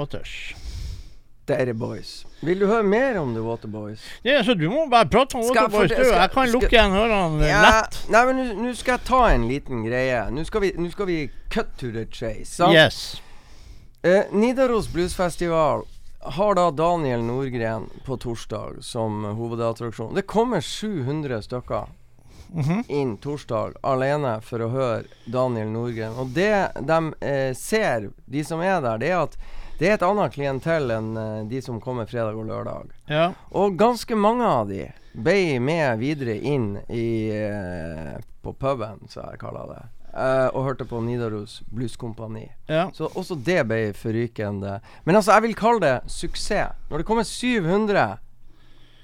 Waters. 0.01 0.33
Dere 1.49 1.73
boys. 1.73 2.25
Vil 2.45 2.59
du 2.61 2.67
høre 2.69 2.83
mer 2.85 3.17
om 3.19 3.33
The 3.35 3.41
Waterboys? 3.43 4.01
Ja, 4.23 4.39
så 4.45 4.53
du 4.57 4.67
må 4.69 4.85
bare 4.89 5.09
prate 5.09 5.35
om 5.37 5.43
Skal 5.43 5.67
Waterboys, 5.69 5.91
du. 5.97 6.13
Jeg 6.13 6.31
kan 6.35 6.51
lukke 6.53 6.69
igjen 6.75 6.93
ørene 6.95 7.47
Ja, 7.49 7.61
lett. 7.65 7.97
nei, 8.13 8.21
men 8.29 8.41
nå- 8.61 8.75
skal 8.77 8.97
jeg 8.97 9.05
ta 9.09 9.21
en 9.33 9.47
liten 9.49 9.83
greie. 9.85 10.21
Nå 10.31 10.45
skal 10.47 10.61
vi, 10.61 10.71
skal 10.93 11.09
vi 11.09 11.17
cut 11.49 11.73
to 11.81 11.91
the 11.91 12.05
chase. 12.09 12.45
Sant? 12.55 12.73
Yes. 12.77 13.21
Eh, 14.03 14.23
Nidaros 14.33 14.87
Bluesfestival 14.93 15.83
har 16.37 16.55
da 16.55 16.69
Daniel 16.71 17.21
Nordgren 17.25 17.89
på 18.05 18.17
torsdag 18.21 18.79
som 18.85 19.23
hovedattraksjon. 19.37 20.13
Det 20.15 20.27
kommer 20.29 20.61
700 20.61 21.41
stykker 21.41 21.89
Mhm. 22.53 22.83
inn 22.89 23.17
torsdag 23.17 23.73
alene 23.83 24.41
for 24.43 24.59
å 24.59 24.69
høre 24.71 25.03
Daniel 25.25 25.67
Nordgren. 25.73 26.15
Og 26.19 26.33
det 26.33 26.71
de 26.85 27.13
eh, 27.21 27.53
ser, 27.53 28.09
de 28.29 28.43
som 28.43 28.61
er 28.61 28.79
der, 28.81 28.97
det 28.97 29.09
er 29.09 29.21
at 29.23 29.37
det 29.81 29.89
er 29.89 29.95
et 29.97 30.03
annet 30.05 30.33
klientell 30.35 30.91
enn 30.93 31.15
eh, 31.17 31.37
de 31.49 31.61
som 31.65 31.79
kommer 31.81 32.05
fredag 32.05 32.37
og 32.37 32.45
lørdag. 32.45 32.91
Ja. 33.09 33.31
Og 33.57 33.79
ganske 33.79 34.13
mange 34.13 34.45
av 34.45 34.69
de 34.69 34.83
ble 35.17 35.57
med 35.57 35.97
videre 35.97 36.35
inn 36.37 36.75
i 36.85 37.33
eh, 37.33 38.19
på 38.45 38.53
puben, 38.61 39.01
som 39.09 39.25
jeg 39.25 39.41
kaller 39.41 39.73
det. 39.73 39.81
Uh, 40.11 40.49
og 40.51 40.65
hørte 40.65 40.83
på 40.83 40.99
Nidaros 40.99 41.61
Blueskompani. 41.71 42.49
ja. 42.67 42.89
Så 42.91 43.07
også 43.15 43.37
det 43.39 43.61
ble 43.63 43.93
forrykende. 43.95 44.81
Men 45.07 45.15
altså, 45.15 45.37
jeg 45.37 45.45
vil 45.45 45.55
kalle 45.55 45.79
det 45.85 46.11
suksess. 46.11 46.75
Når 46.89 47.01
det 47.01 47.07
kommer 47.07 47.23
700 47.23 48.17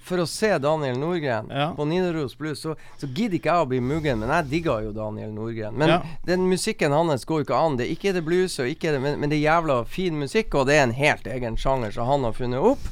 for 0.08 0.24
å 0.24 0.28
se 0.28 0.50
Daniel 0.64 0.96
Nordgren 1.02 1.50
Ja. 1.52 1.74
på 1.76 1.86
Nidaros 1.88 2.34
Blues, 2.40 2.62
så, 2.64 2.76
så 2.98 3.08
gidder 3.12 3.38
ikke 3.38 3.52
jeg 3.52 3.66
å 3.66 3.70
bli 3.70 3.80
muggen, 3.84 4.20
men 4.24 4.30
jeg 4.32 4.50
digger 4.54 4.86
jo 4.88 4.94
Daniel 4.96 5.32
Nordgren. 5.36 5.76
Men 5.78 5.90
Ja. 5.90 5.98
den 6.26 6.48
musikken 6.50 6.96
hans 6.96 7.26
går 7.28 7.44
jo 7.44 7.46
ikke 7.48 7.60
an. 7.60 7.78
Det 7.78 7.86
er 7.88 7.96
ikke 7.96 8.14
det 8.16 8.24
blues, 8.26 8.56
ikke 8.64 8.92
det, 8.96 9.02
men, 9.04 9.20
men 9.20 9.30
det 9.30 9.38
er 9.42 9.46
jævla 9.52 9.82
fin 9.86 10.18
musikk, 10.20 10.56
og 10.56 10.68
det 10.72 10.76
er 10.80 10.84
en 10.88 10.96
helt 10.98 11.28
egen 11.28 11.58
sjanger 11.60 11.92
som 11.94 12.08
han 12.08 12.24
har 12.24 12.34
funnet 12.34 12.64
opp. 12.72 12.88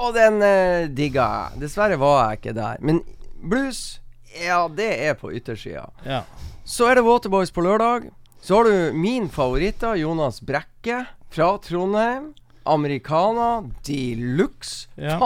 Og 0.00 0.14
den 0.16 0.40
eh, 0.42 0.86
digga 0.88 1.26
jeg. 1.50 1.60
Dessverre 1.66 1.98
var 2.00 2.30
jeg 2.30 2.38
ikke 2.40 2.54
der. 2.56 2.78
Men 2.80 3.02
blues, 3.42 4.00
ja, 4.40 4.62
det 4.68 4.86
er 5.10 5.14
på 5.20 5.32
yttersida. 5.34 5.90
ja. 6.06 6.22
Så 6.64 6.86
er 6.86 6.94
det 7.00 7.02
Waterboys 7.04 7.50
på 7.50 7.64
lørdag. 7.66 8.10
Så 8.40 8.54
har 8.60 8.64
du 8.70 8.92
min 8.96 9.26
favoritt, 9.28 9.82
Jonas 9.98 10.38
Brekke 10.40 11.02
fra 11.28 11.58
Trondheim. 11.58 12.30
Americana 12.64 13.64
de 13.84 14.14
luxe. 14.38 14.86
Ja. 14.96 15.18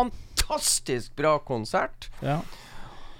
Fantastisk 0.49 1.17
bra 1.17 1.39
konsert. 1.39 2.11
ja. 2.21 2.41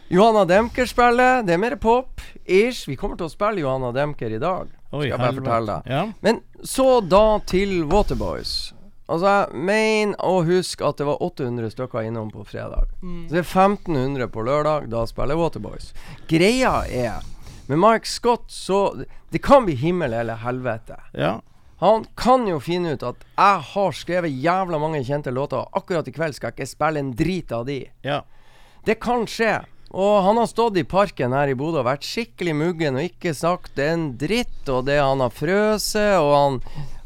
Johanna 0.09 0.45
Demker 0.45 0.87
spiller. 0.87 1.43
Det 1.43 1.55
er 1.55 1.59
mer 1.59 1.77
pop. 1.81 2.21
Ish. 2.45 2.85
Vi 2.89 2.95
kommer 3.01 3.17
til 3.17 3.25
å 3.27 3.33
spille 3.33 3.63
Johanna 3.63 3.89
Demker 3.97 4.31
i 4.37 4.39
dag. 4.39 4.69
Oi, 4.93 5.07
Skal 5.09 5.11
jeg 5.11 5.19
bare 5.19 5.35
fortelle 5.39 5.77
deg. 5.79 5.89
Ja. 5.91 6.03
Men 6.21 6.41
så 6.63 6.87
da 7.09 7.23
til 7.49 7.73
Waterboys. 7.89 8.53
Altså, 9.09 9.33
jeg 9.33 9.65
mener 9.65 10.21
å 10.21 10.43
huske 10.45 10.85
at 10.87 11.01
det 11.01 11.07
var 11.09 11.23
800 11.25 11.73
stykker 11.73 12.05
innom 12.05 12.29
på 12.31 12.45
fredag. 12.47 12.93
Så 13.01 13.33
det 13.33 13.41
er 13.43 13.49
1500 13.49 14.29
på 14.37 14.45
lørdag. 14.45 14.91
Da 14.93 15.07
spiller 15.09 15.41
Waterboys. 15.41 15.91
Greia 16.29 16.75
er 16.87 17.25
med 17.67 17.81
Mike 17.81 18.07
Scott 18.07 18.53
så 18.53 18.85
Det 19.33 19.41
kan 19.43 19.65
bli 19.65 19.75
himmel 19.75 20.13
eller 20.13 20.37
helvete. 20.45 21.01
ja. 21.17 21.39
Han 21.85 22.07
kan 22.17 22.47
jo 22.49 22.57
finne 22.65 22.95
ut 22.97 23.03
at 23.05 23.21
jeg 23.37 23.65
har 23.75 23.97
skrevet 23.97 24.33
jævla 24.41 24.79
mange 24.81 25.03
kjente 25.05 25.33
låter, 25.35 25.61
og 25.61 25.81
akkurat 25.83 26.09
i 26.09 26.15
kveld 26.17 26.33
skal 26.37 26.49
jeg 26.51 26.57
ikke 26.57 26.71
spille 26.71 27.03
en 27.03 27.11
drit 27.19 27.53
av 27.53 27.67
de. 27.69 27.83
Ja. 28.07 28.23
Det 28.89 28.97
kan 29.05 29.27
skje. 29.29 29.59
Og 29.95 30.23
han 30.25 30.41
har 30.41 30.49
stått 30.51 30.79
i 30.81 30.85
parken 30.89 31.35
her 31.37 31.53
i 31.53 31.55
Bodø 31.55 31.83
og 31.83 31.87
vært 31.87 32.07
skikkelig 32.09 32.55
muggen 32.57 32.97
og 32.99 33.05
ikke 33.07 33.35
sagt 33.37 33.79
en 33.79 34.15
dritt. 34.19 34.65
Og 34.67 34.87
det 34.89 34.97
han 34.99 35.21
har 35.23 35.35
frøset, 35.35 36.17
og 36.19 36.33
han 36.35 36.57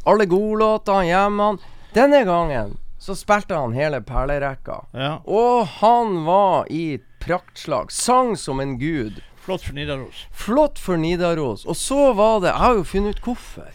Alle 0.08 0.24
godlåtene 0.30 1.04
hjemme 1.10 1.48
han. 1.50 1.58
Denne 1.92 2.22
gangen 2.24 2.76
så 3.02 3.16
spilte 3.18 3.58
han 3.58 3.74
hele 3.76 4.00
perlerekka. 4.00 4.78
ja. 4.94 5.10
Og 5.26 5.66
han 5.82 6.22
var 6.24 6.70
i 6.70 7.00
praktslag. 7.20 7.90
Sang 7.92 8.36
som 8.36 8.60
en 8.60 8.78
gud. 8.78 9.20
Flott 9.42 9.66
for 9.66 9.74
Nidaros. 9.74 10.24
Flott 10.32 10.78
for 10.78 10.96
Nidaros. 10.96 11.66
Og 11.66 11.76
så 11.76 12.12
var 12.12 12.40
det 12.40 12.54
Jeg 12.54 12.62
har 12.62 12.74
jo 12.74 12.84
funnet 12.84 13.18
ut 13.18 13.24
hvorfor. 13.26 13.68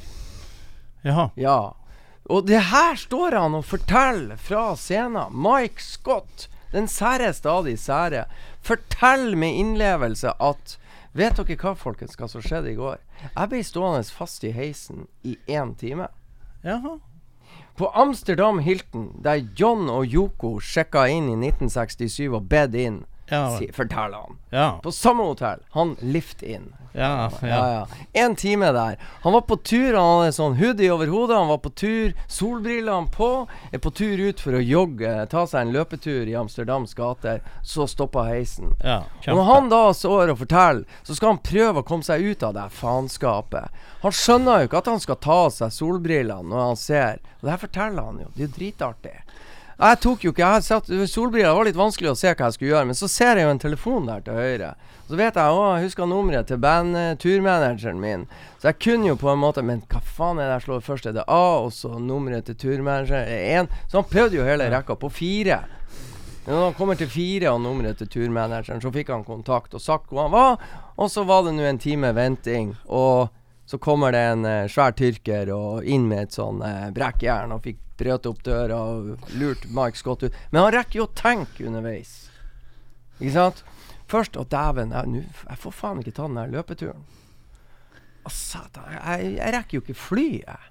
Jaha. 1.04 1.30
Ja. 1.36 1.76
Og 2.32 2.48
det 2.48 2.62
her 2.72 2.96
står 3.00 3.36
han 3.36 3.58
og 3.60 3.66
forteller 3.68 4.40
fra 4.40 4.72
scenen. 4.80 5.34
Mike 5.36 5.84
Scott, 5.84 6.48
den 6.72 6.88
særeste 6.88 7.52
av 7.52 7.68
de 7.68 7.76
sære, 7.78 8.26
forteller 8.64 9.36
med 9.40 9.60
innlevelse 9.60 10.36
at 10.40 10.78
Vet 11.14 11.38
dere 11.38 11.60
hva, 11.62 11.76
folkens, 11.78 12.16
hva 12.18 12.26
som 12.26 12.42
skjedde 12.42 12.72
i 12.72 12.78
går? 12.78 12.98
Jeg 13.28 13.50
ble 13.52 13.60
stående 13.62 14.02
fast 14.10 14.42
i 14.48 14.50
heisen 14.50 15.04
i 15.22 15.36
én 15.46 15.76
time. 15.78 16.08
Jaha. 16.66 16.96
På 17.78 17.92
Amsterdam 17.94 18.64
Hilton, 18.66 19.12
der 19.22 19.44
John 19.58 19.92
og 19.94 20.10
Yoko 20.10 20.56
sjekka 20.58 21.06
inn 21.14 21.30
i 21.30 21.38
1967 21.38 22.34
og 22.34 22.48
bed 22.50 22.74
inn, 22.78 23.00
Ja. 23.30 23.58
si, 23.58 23.72
forteller 23.74 24.18
han. 24.18 24.38
Ja. 24.50 24.80
På 24.84 24.92
samme 24.92 25.24
hotell. 25.24 25.60
Han 25.72 25.96
lift 26.02 26.44
in. 26.44 26.74
Ja. 26.94 27.32
Ja. 27.42 27.88
En 28.14 28.36
time 28.36 28.66
der. 28.72 28.98
Han 29.24 29.34
var 29.34 29.42
på 29.42 29.56
tur, 29.58 29.94
han 29.98 30.20
hadde 30.20 30.34
sånn 30.36 30.58
hoodie 30.60 30.92
over 30.94 31.08
hodet. 31.10 31.38
Han 31.40 31.48
var 31.50 31.58
på 31.64 31.72
tur, 31.74 32.14
solbrillene 32.30 33.10
på. 33.10 33.30
Er 33.72 33.82
på 33.82 33.90
tur 33.96 34.20
ut 34.22 34.40
for 34.44 34.54
å 34.54 34.62
jogge, 34.62 35.14
ta 35.32 35.46
seg 35.50 35.62
en 35.66 35.74
løpetur 35.74 36.30
i 36.30 36.36
Amsterdams 36.38 36.94
gater. 36.94 37.42
Så 37.64 37.88
stoppa 37.90 38.28
heisen. 38.30 38.76
ja. 38.84 39.00
Og 39.28 39.40
når 39.40 39.50
han 39.50 39.70
da 39.74 39.82
står 39.94 40.36
og 40.36 40.42
forteller, 40.44 40.86
så 41.04 41.16
skal 41.18 41.34
han 41.34 41.42
prøve 41.42 41.82
å 41.82 41.88
komme 41.88 42.06
seg 42.06 42.22
ut 42.22 42.44
av 42.46 42.54
det 42.60 42.68
faenskapet. 42.78 43.72
Han 44.04 44.12
skjønner 44.14 44.62
jo 44.62 44.70
ikke 44.70 44.84
at 44.84 44.92
han 44.92 45.00
skal 45.02 45.16
ta 45.24 45.40
av 45.48 45.54
seg 45.56 45.74
solbrillene 45.74 46.50
når 46.52 46.66
han 46.68 46.78
ser. 46.78 47.24
Og 47.40 47.48
det 47.48 47.56
her 47.56 47.64
forteller 47.66 48.12
han 48.12 48.22
jo. 48.22 48.30
Det 48.36 48.44
er 48.44 48.48
jo 48.52 48.56
dritartig. 48.60 49.18
Jeg 49.80 50.00
tok 50.04 50.24
jo 50.24 50.32
ikke 50.34 50.46
Jeg 50.46 50.66
satt 50.66 50.90
solbriller. 51.10 51.54
Var 51.56 51.70
litt 51.70 51.80
vanskelig 51.80 52.12
å 52.12 52.18
se 52.18 52.32
hva 52.34 52.50
jeg 52.50 52.58
skulle 52.58 52.74
gjøre. 52.74 52.90
Men 52.92 52.98
så 53.00 53.10
ser 53.12 53.40
jeg 53.40 53.48
jo 53.48 53.54
en 53.56 53.64
telefon 53.64 54.10
der 54.10 54.26
til 54.26 54.38
høyre. 54.38 54.74
Så 55.10 55.20
vet 55.20 55.36
jeg 55.38 55.56
å, 55.58 55.64
jeg 55.76 55.88
husker 55.90 56.08
nummeret 56.10 56.48
til 56.48 56.62
bandturmanageren 56.64 58.00
min. 58.00 58.26
Så 58.62 58.70
jeg 58.72 58.80
kunne 58.86 59.10
jo 59.12 59.18
på 59.20 59.30
en 59.34 59.42
måte 59.42 59.62
Men 59.66 59.84
hva 59.92 60.00
faen 60.02 60.40
er 60.40 60.48
det 60.48 60.58
jeg 60.60 60.68
slår 60.68 60.86
først? 60.86 61.10
Er 61.10 61.18
det 61.18 61.28
A, 61.28 61.44
og 61.66 61.74
så 61.76 61.98
nummeret 62.00 62.48
til 62.48 62.58
turmanageren? 62.62 63.28
Er 63.28 63.64
én? 63.64 63.72
Så 63.92 64.00
han 64.00 64.10
prøvde 64.10 64.40
jo 64.40 64.48
hele 64.48 64.70
rekka 64.72 64.98
på 65.00 65.12
fire. 65.12 65.64
Men 66.46 66.56
Når 66.56 66.66
han 66.66 66.80
kommer 66.80 67.00
til 67.00 67.12
fire 67.12 67.54
og 67.54 67.62
nummeret 67.64 67.98
til 67.98 68.10
turmanageren, 68.12 68.82
så 68.84 68.92
fikk 68.92 69.14
han 69.14 69.24
kontakt 69.28 69.76
og 69.76 69.82
sagt 69.84 70.10
hvor 70.12 70.26
han 70.26 70.34
var. 70.34 70.58
Og 70.98 71.12
så 71.12 71.24
var 71.28 71.46
det 71.46 71.56
nå 71.56 71.64
en 71.68 71.80
time 71.80 72.12
venting, 72.16 72.76
og 72.86 73.32
så 73.66 73.78
kommer 73.78 74.12
det 74.12 74.24
en 74.34 74.46
eh, 74.46 74.68
svær 74.72 74.92
tyrker 74.98 75.52
og 75.56 75.86
inn 75.88 76.08
med 76.10 76.28
et 76.28 76.36
sånn 76.36 76.60
eh, 76.66 76.90
brekkjern 76.96 77.56
og 77.56 77.64
fikk 77.64 77.80
brøt 78.00 78.28
opp 78.28 78.42
døra 78.44 78.80
og 78.90 79.30
lurt 79.40 79.68
Mike 79.72 80.00
Scott 80.00 80.26
ut. 80.26 80.36
Men 80.52 80.66
han 80.66 80.76
rekker 80.76 81.00
jo 81.00 81.08
å 81.08 81.16
tenke 81.16 81.68
underveis. 81.70 82.14
Ikke 83.20 83.36
sant? 83.38 83.64
Først 84.12 84.36
Å, 84.38 84.44
dæven, 84.50 84.92
jeg, 84.94 85.24
jeg 85.48 85.62
får 85.64 85.74
faen 85.78 86.02
ikke 86.02 86.16
ta 86.18 86.28
den 86.28 86.42
der 86.42 86.52
løpeturen. 86.54 87.06
Å, 88.24 88.32
satan. 88.34 88.92
Jeg, 88.98 89.34
jeg 89.38 89.56
rekker 89.56 89.80
jo 89.80 89.84
ikke 89.86 89.98
flyet. 89.98 90.70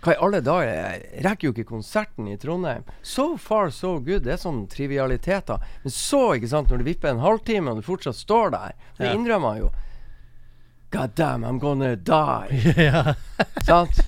Hva 0.00 0.14
i 0.14 0.20
alle 0.24 0.40
dager? 0.40 0.70
Jeg 0.72 1.24
rekker 1.26 1.46
jo 1.46 1.52
ikke 1.52 1.68
konserten 1.68 2.28
i 2.32 2.38
Trondheim. 2.40 2.86
So 3.04 3.34
far, 3.36 3.68
so 3.74 3.98
good. 4.00 4.24
Det 4.24 4.32
er 4.34 4.40
sånn 4.40 4.62
trivialiteter. 4.72 5.60
Men 5.84 5.92
så, 5.92 6.22
ikke 6.38 6.48
sant, 6.54 6.72
når 6.72 6.80
det 6.80 6.88
vipper 6.88 7.12
en 7.12 7.20
halvtime, 7.20 7.74
og 7.74 7.82
du 7.82 7.84
fortsatt 7.84 8.16
står 8.16 8.54
der 8.56 8.76
Det 8.96 9.12
innrømmer 9.12 9.52
han 9.52 9.64
jo. 9.66 9.70
God 10.90 11.14
damn, 11.14 11.44
I'm 11.44 11.58
gonna 11.62 11.94
die. 11.96 12.74
ja. 12.90 13.14
Sant? 13.66 14.00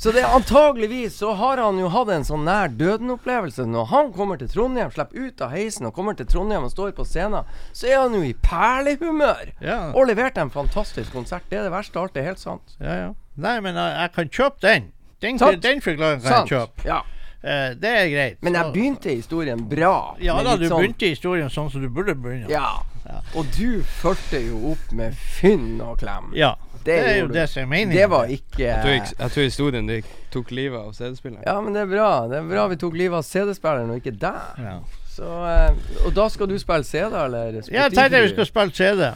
Så 0.00 0.12
det 0.12 0.22
er 0.24 0.32
antageligvis 0.32 1.16
så 1.20 1.34
har 1.36 1.60
han 1.60 1.76
jo 1.80 1.88
hatt 1.92 2.08
en 2.14 2.22
sånn 2.24 2.46
nær 2.48 2.70
døden-opplevelse. 2.72 3.66
Når 3.68 3.88
han 3.90 4.12
kommer 4.16 4.38
til 4.40 4.48
Trondheim, 4.48 4.88
slipper 4.94 5.26
ut 5.26 5.42
av 5.44 5.52
heisen 5.52 5.88
og 5.88 5.92
kommer 5.96 6.16
til 6.16 6.24
Trondheim 6.28 6.64
og 6.64 6.72
står 6.72 6.94
på 6.96 7.04
scenen, 7.04 7.48
så 7.76 7.90
er 7.90 7.98
han 8.00 8.16
jo 8.16 8.22
i 8.24 8.32
perlehumør. 8.44 9.50
Ja. 9.60 9.78
Og 9.92 10.08
leverte 10.08 10.40
en 10.40 10.52
fantastisk 10.54 11.12
konsert. 11.12 11.44
Det 11.52 11.60
er 11.60 11.68
det 11.68 11.74
verste 11.74 12.00
av 12.00 12.08
alt. 12.08 12.14
Det 12.16 12.22
er 12.24 12.30
helt 12.32 12.40
sant. 12.40 12.76
ja, 12.80 12.96
ja. 13.02 13.10
Nei, 13.40 13.56
men 13.64 13.76
jeg, 13.76 13.92
jeg 13.96 14.12
kan 14.16 14.32
kjøpe 14.40 14.60
den. 14.64 14.88
Den, 15.20 15.38
Sant. 15.40 15.62
den 15.64 15.80
forklaringen 15.84 16.24
kan 16.24 16.32
Sant. 16.32 16.50
jeg 16.50 16.58
kjøpe. 16.60 16.88
Ja. 16.88 17.00
Uh, 17.40 17.70
det 17.80 17.92
er 17.96 18.08
greit. 18.12 18.40
Men 18.44 18.56
jeg 18.56 18.72
begynte 18.74 19.12
historien 19.16 19.62
bra. 19.68 19.94
Ja 20.20 20.34
da, 20.44 20.56
du 20.60 20.66
sånn- 20.68 20.80
begynte 20.82 21.08
historien 21.12 21.52
sånn 21.52 21.70
som 21.72 21.80
du 21.84 21.88
burde 21.92 22.16
begynne. 22.16 22.48
Ja. 22.52 22.82
Ja. 23.10 23.20
Og 23.34 23.48
du 23.56 23.82
fulgte 24.00 24.40
jo 24.44 24.72
opp 24.72 24.92
med 24.96 25.16
fynn 25.38 25.80
og 25.82 25.98
klem. 26.02 26.30
Ja, 26.38 26.54
Det, 26.84 26.94
er 26.96 27.18
jo 27.18 27.26
det 27.28 27.42
som 27.50 27.64
er 27.66 27.66
meningen. 27.68 27.96
Det 27.96 28.06
var 28.08 28.30
ikke 28.32 28.62
Jeg 28.62 28.78
tror, 28.80 28.94
jeg, 28.94 29.10
jeg 29.18 29.30
tror 29.34 29.42
historien 29.44 29.90
din 29.90 30.06
tok 30.32 30.50
livet 30.54 30.78
av 30.80 30.94
CD-spilleren. 30.96 31.42
Ja, 31.44 31.58
men 31.60 31.74
det 31.76 31.82
er 31.82 31.90
bra. 31.90 32.12
Det 32.30 32.38
er 32.38 32.46
bra 32.48 32.68
vi 32.70 32.78
tok 32.80 32.96
livet 32.96 33.18
av 33.18 33.26
CD-spilleren 33.26 33.90
og 33.92 34.00
ikke 34.00 34.14
deg. 34.22 34.62
Ja. 34.64 34.78
Så, 35.10 35.28
eh, 35.50 35.98
og 36.06 36.14
da 36.16 36.28
skal 36.32 36.48
du 36.48 36.56
spille 36.62 36.86
CD, 36.86 37.12
eller? 37.24 37.58
Jeg 37.68 37.92
tenkte 37.92 38.22
vi 38.24 38.32
skulle 38.32 38.48
spille 38.48 38.72
CD. 38.72 39.10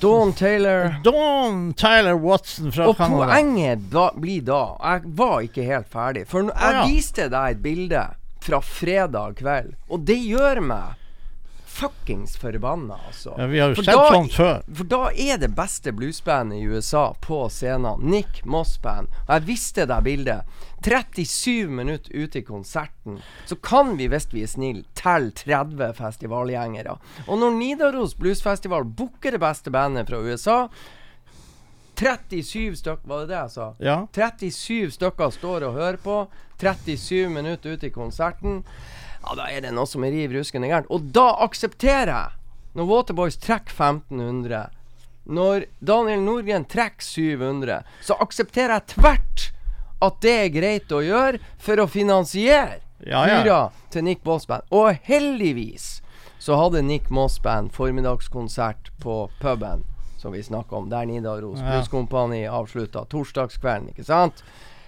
Dawn 0.00 0.32
Taylor. 0.36 0.94
Dawn 1.04 1.72
Tyler 1.74 2.14
Watson 2.20 2.72
fra 2.72 2.86
Og 2.90 2.96
Canada. 2.98 3.32
poenget 3.32 3.90
da, 3.90 4.10
blir 4.20 4.42
da 4.44 4.76
Jeg 4.82 5.00
var 5.16 5.40
ikke 5.46 5.64
helt 5.64 5.88
ferdig. 5.92 6.26
For 6.28 6.50
jeg 6.52 6.76
ja. 6.76 6.84
viste 6.86 7.28
deg 7.32 7.56
et 7.56 7.62
bilde 7.64 8.02
fra 8.46 8.60
fredag 8.62 9.38
kveld, 9.40 9.72
og 9.90 10.04
det 10.06 10.18
gjør 10.22 10.60
meg 10.62 10.94
fuckings 11.76 12.36
forbanna, 12.40 12.96
altså. 13.06 13.34
Ja, 13.38 13.46
vi 13.46 13.58
har 13.60 13.68
jo 13.68 13.74
For 13.78 13.84
sett 13.86 13.94
da- 13.98 14.12
sånt 14.14 14.32
før. 14.36 14.62
For 14.78 14.84
da 14.84 15.00
er 15.12 15.36
det 15.42 15.50
beste 15.56 15.92
bluesbandet 15.92 16.58
i 16.62 16.66
USA 16.72 17.02
på 17.20 17.42
scenen. 17.52 18.00
Nick 18.02 18.44
Moss 18.44 18.78
Band. 18.82 19.08
Og 19.28 19.34
jeg 19.36 19.46
visste 19.50 19.86
det 19.86 19.98
bildet. 20.04 20.42
37 20.86 21.68
minutter 21.72 22.12
ute 22.14 22.38
i 22.38 22.42
konserten, 22.46 23.20
så 23.48 23.56
kan 23.62 23.96
vi, 23.98 24.06
hvis 24.12 24.28
vi 24.32 24.42
er 24.44 24.50
snille, 24.52 24.84
telle 24.94 25.32
30 25.34 25.92
festivalgjengere. 25.98 26.98
Og 27.26 27.38
når 27.40 27.56
Nidaros 27.58 28.14
Bluesfestival 28.14 28.84
booker 28.84 29.34
det 29.34 29.40
beste 29.42 29.70
bandet 29.74 30.06
fra 30.08 30.20
USA 30.22 30.58
37 31.96 32.76
stykker, 32.76 33.08
var 33.08 33.20
det 33.24 33.28
det 33.32 33.38
jeg 33.38 33.50
sa? 33.54 33.66
Ja. 33.80 33.96
37 34.12 34.90
stykker 34.98 35.30
står 35.32 35.64
og 35.70 35.78
hører 35.78 35.96
på. 36.02 36.16
37 36.60 37.28
minutter 37.32 37.72
ute 37.76 37.88
i 37.88 37.94
konserten. 37.94 38.62
Ja, 39.26 39.34
da 39.34 39.48
er 39.50 39.60
det 39.64 39.72
noe 39.74 39.86
som 39.90 40.04
river 40.06 40.38
ruskende 40.38 40.68
gærent. 40.70 40.86
Og 40.90 41.08
da 41.14 41.28
aksepterer 41.42 42.12
jeg, 42.12 42.32
når 42.78 42.86
Waterboys 42.90 43.36
trekker 43.42 43.72
1500, 43.74 44.68
når 45.26 45.64
Daniel 45.82 46.20
Nordgren 46.22 46.64
trekker 46.70 47.02
700, 47.02 47.80
så 48.06 48.14
aksepterer 48.22 48.76
jeg 48.76 48.86
tvert 48.94 49.46
at 50.06 50.20
det 50.22 50.34
er 50.44 50.52
greit 50.54 50.92
å 50.92 51.00
gjøre 51.02 51.40
for 51.58 51.80
å 51.82 51.88
finansiere 51.90 52.78
Ja, 53.02 53.24
ja. 53.26 53.40
hyra 53.42 53.58
til 53.90 54.04
Nick 54.06 54.22
Moss 54.28 54.46
Band. 54.46 54.62
Og 54.70 54.94
heldigvis 55.08 56.00
så 56.38 56.54
hadde 56.60 56.84
Nick 56.86 57.08
Moss 57.10 57.40
Band 57.42 57.72
formiddagskonsert 57.74 58.92
på 59.02 59.24
puben 59.40 59.82
som 60.20 60.32
vi 60.32 60.42
snakka 60.44 60.76
om, 60.78 60.86
der 60.92 61.04
Nidaros 61.08 61.58
Ja. 61.60 61.72
Blueskompani 61.74 62.44
avslutta 62.48 63.02
torsdagskvelden, 63.10 63.90
ikke 63.92 64.04
sant? 64.06 64.44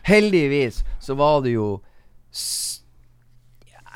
Heldigvis 0.08 0.84
så 1.00 1.14
var 1.18 1.42
det 1.44 1.56
jo 1.56 1.80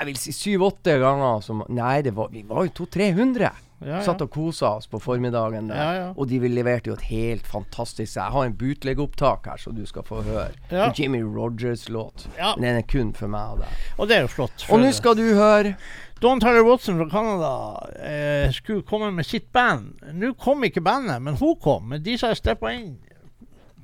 Jeg 0.02 0.08
vil 0.08 0.18
si 0.18 0.32
syv-åtte 0.34 0.96
ganger 0.98 1.42
som 1.46 1.60
Nei, 1.70 2.00
det 2.02 2.16
var, 2.16 2.32
vi 2.32 2.42
var 2.42 2.66
jo 2.66 2.72
200-300. 2.82 3.42
Ja, 3.46 3.52
ja. 3.86 4.00
Satt 4.02 4.22
og 4.24 4.30
kosa 4.34 4.72
oss 4.80 4.88
på 4.90 4.98
formiddagen 5.02 5.68
der. 5.70 5.82
Ja. 5.94 6.08
Og 6.16 6.26
de 6.30 6.40
leverte 6.42 6.90
jo 6.90 6.96
et 6.98 7.04
helt 7.06 7.46
fantastisk 7.46 8.16
Jeg 8.18 8.34
har 8.34 8.48
en 8.48 8.56
bootleg-opptak 8.58 9.46
her, 9.46 9.62
så 9.62 9.70
du 9.74 9.84
skal 9.86 10.06
få 10.06 10.24
høre. 10.26 10.50
En 10.70 10.90
Jimmy 10.98 11.22
Rogers-låt. 11.22 12.26
Men 12.56 12.66
den 12.66 12.80
er 12.80 12.88
kun 12.90 13.12
for 13.14 13.30
meg 13.30 13.54
og 13.54 13.62
deg. 13.62 13.84
Og 13.98 14.10
det 14.10 14.18
er 14.18 14.26
jo 14.26 14.32
flott. 14.34 14.66
Og 14.70 14.82
nå 14.82 14.90
skal 14.96 15.18
du 15.18 15.22
høre 15.38 15.76
Don 16.22 16.42
Tyler 16.42 16.66
Watson 16.66 16.98
fra 16.98 17.08
Canada 17.10 17.54
eh, 17.98 18.50
skulle 18.54 18.82
komme 18.86 19.12
med 19.14 19.26
sitt 19.26 19.48
band. 19.54 20.02
Nå 20.18 20.34
kom 20.38 20.62
ikke 20.66 20.82
bandet, 20.82 21.22
men 21.22 21.38
hun 21.38 21.56
kom. 21.62 21.88
Men 21.94 22.02
de 22.02 22.18
som 22.18 22.34
steppa 22.38 22.74
inn 22.74 22.92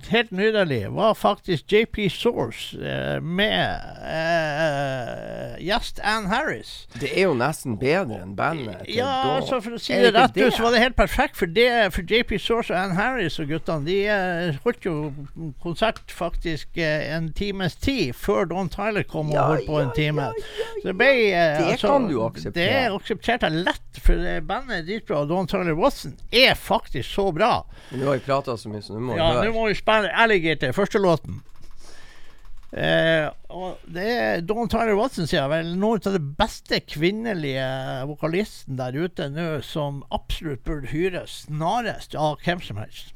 helt 0.07 0.31
nydelig, 0.31 0.91
var 0.95 1.15
faktisk 1.15 1.73
JP 1.73 2.09
Source 2.11 2.79
eh, 2.79 3.21
med 3.21 3.81
eh, 4.07 5.57
gjest 5.67 6.01
Ann 6.05 6.27
Harris. 6.31 6.87
Det 7.01 7.11
er 7.19 7.27
jo 7.29 7.35
nesten 7.39 7.77
bedre 7.81 8.21
enn 8.23 8.35
bandet. 8.39 8.85
til 8.87 8.97
Ja, 9.01 9.09
da. 9.25 9.33
altså 9.41 9.59
for 9.65 9.77
å 9.77 9.81
si 9.83 9.93
det, 9.95 10.13
det 10.13 10.15
rett 10.21 10.39
ut, 10.39 10.55
så 10.57 10.63
var 10.65 10.75
det 10.77 10.83
helt 10.85 10.97
perfekt. 10.99 11.37
For, 11.39 11.47
det, 11.51 11.69
for 11.95 12.03
JP 12.09 12.35
Source 12.41 12.73
og 12.75 12.79
Ann 12.81 12.95
Harris 12.99 13.39
og 13.43 13.51
guttene 13.51 13.85
De 13.89 13.99
eh, 14.11 14.59
holdt 14.65 14.87
jo 14.89 14.95
konsert 15.63 16.01
faktisk 16.15 16.79
eh, 16.81 17.09
en 17.17 17.31
times 17.37 17.77
tid 17.83 18.15
før 18.19 18.49
Don 18.51 18.71
Tyler 18.73 19.05
kom 19.09 19.33
Ja, 19.35 19.45
og 19.45 19.57
holdt 19.57 19.69
på 19.69 19.81
en 19.83 19.91
ja, 19.91 19.97
time. 19.99 20.29
ja, 20.31 20.47
ja, 20.63 20.69
Så 20.79 20.87
det 20.91 20.97
ble 21.01 21.11
eh, 21.29 21.65
altså, 21.73 21.93
kan 21.93 22.09
du 22.11 22.17
akseptere. 22.25 22.69
Det 22.69 22.97
aksepterte 22.99 23.51
jeg 23.53 23.65
lett, 23.69 24.03
for 24.05 24.25
det 24.25 24.37
bandet 24.49 24.81
er 24.83 24.87
dritbra. 24.89 25.23
Og 25.25 25.33
Don 25.33 25.49
Tyler 25.51 25.77
Watson 25.79 26.15
er 26.33 26.55
faktisk 26.59 27.09
så 27.11 27.29
bra. 27.35 27.53
Nå 27.93 28.05
har 28.09 28.19
vi 28.19 28.25
prata 28.29 28.57
så 28.61 28.71
mye, 28.73 28.83
så 28.85 28.95
nå 28.97 29.03
må 29.09 29.15
vi 29.17 29.21
Ja, 29.21 29.31
høre. 29.35 29.53
Spille 29.89 30.13
Alligator, 30.13 30.73
første 30.77 31.01
låten. 31.01 31.43
Eh, 32.77 33.25
og 33.49 33.79
det 33.89 34.05
er 34.13 34.43
Dawn 34.45 34.69
Tyler 34.69 34.99
Watson, 34.99 35.25
sier 35.27 35.41
jeg 35.41 35.53
vel, 35.55 35.71
noen 35.81 36.03
av 36.05 36.19
de 36.19 36.21
beste 36.21 36.83
kvinnelige 36.85 37.65
vokalisten 38.11 38.77
der 38.77 38.99
ute 38.99 39.31
nå, 39.33 39.47
som 39.65 40.03
absolutt 40.13 40.67
burde 40.69 40.93
hyres 40.93 41.47
snarest 41.47 42.19
av 42.19 42.37
hvem 42.45 42.61
som 42.61 42.83
helst. 42.83 43.15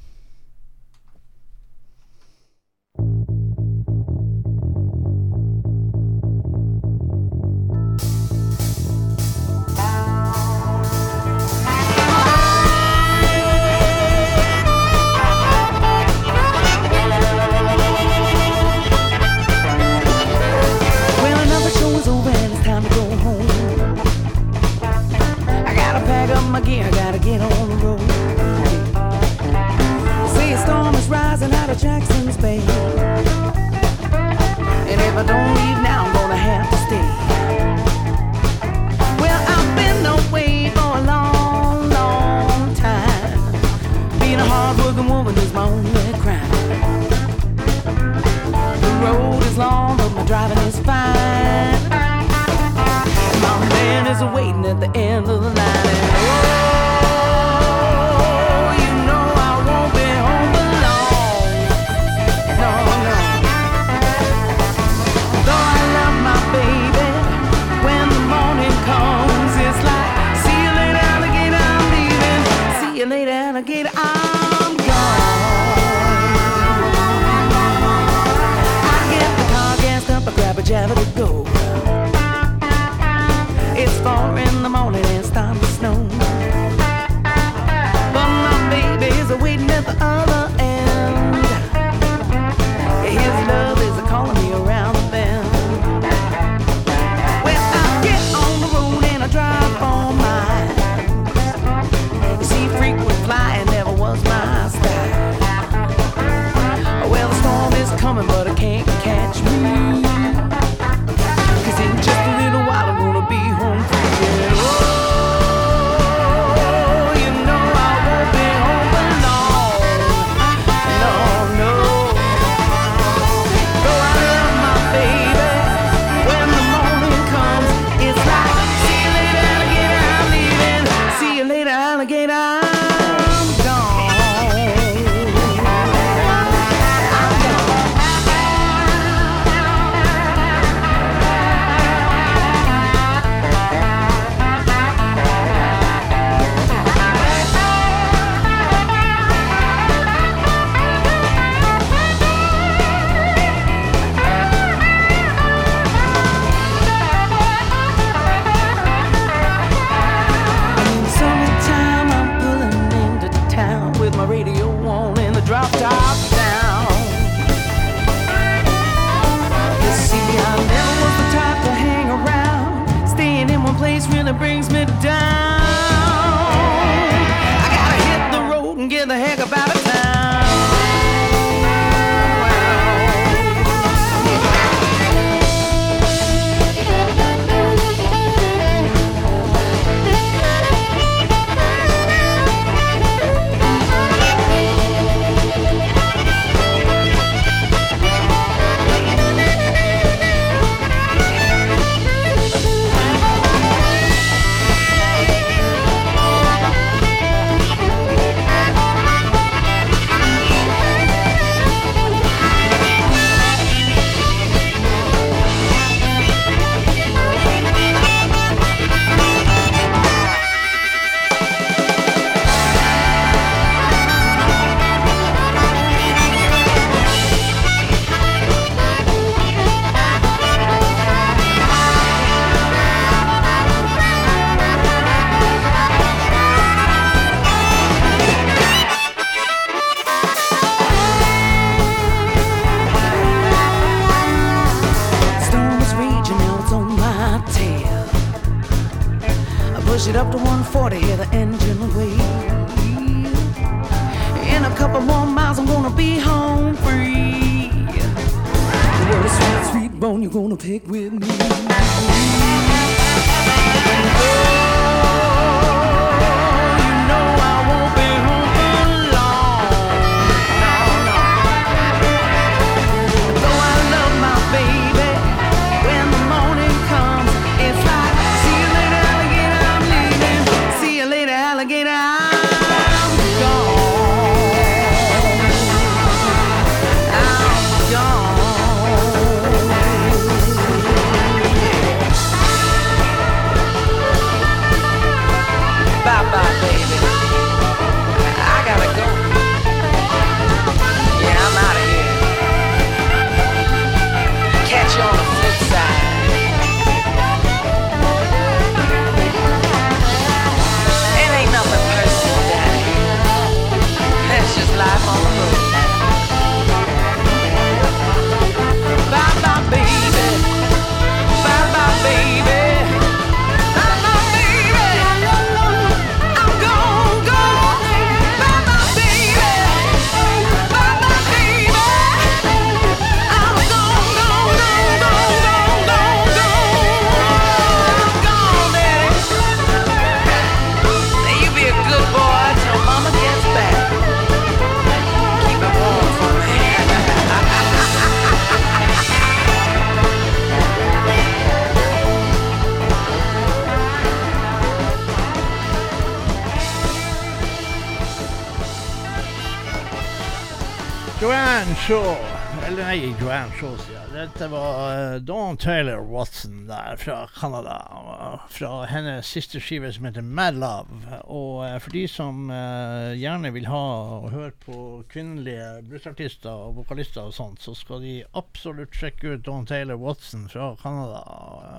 Siste 369.32 369.60
skive 369.62 369.90
som 369.92 370.06
heter 370.06 370.24
Mad 370.24 370.58
Love. 370.60 370.98
Og 371.32 371.62
eh, 371.66 371.76
for 371.82 371.94
de 371.96 372.04
som 372.10 372.50
uh, 372.52 373.12
gjerne 373.16 373.52
vil 373.54 373.68
ha 373.70 373.84
og 374.18 374.30
høre 374.34 374.52
på 374.64 374.76
kvinnelige 375.12 375.68
bluesartister 375.88 376.66
og 376.66 376.82
vokalister 376.82 377.28
og 377.28 377.36
sånt, 377.36 377.62
så 377.64 377.74
skal 377.76 378.04
de 378.04 378.18
absolutt 378.38 378.96
sjekke 378.96 379.34
ut 379.36 379.46
Don 379.46 379.68
Taylor 379.68 380.00
Watson 380.00 380.48
fra 380.52 380.74
Canada. 380.82 381.22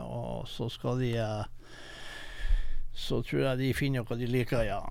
Og 0.08 0.48
så 0.50 0.70
skal 0.74 1.04
de 1.04 1.14
uh, 1.22 1.44
Så 2.94 3.24
tror 3.26 3.48
jeg 3.48 3.62
de 3.62 3.74
finner 3.74 4.04
noe 4.06 4.18
de 4.20 4.30
liker, 4.30 4.66
ja. 4.68 4.82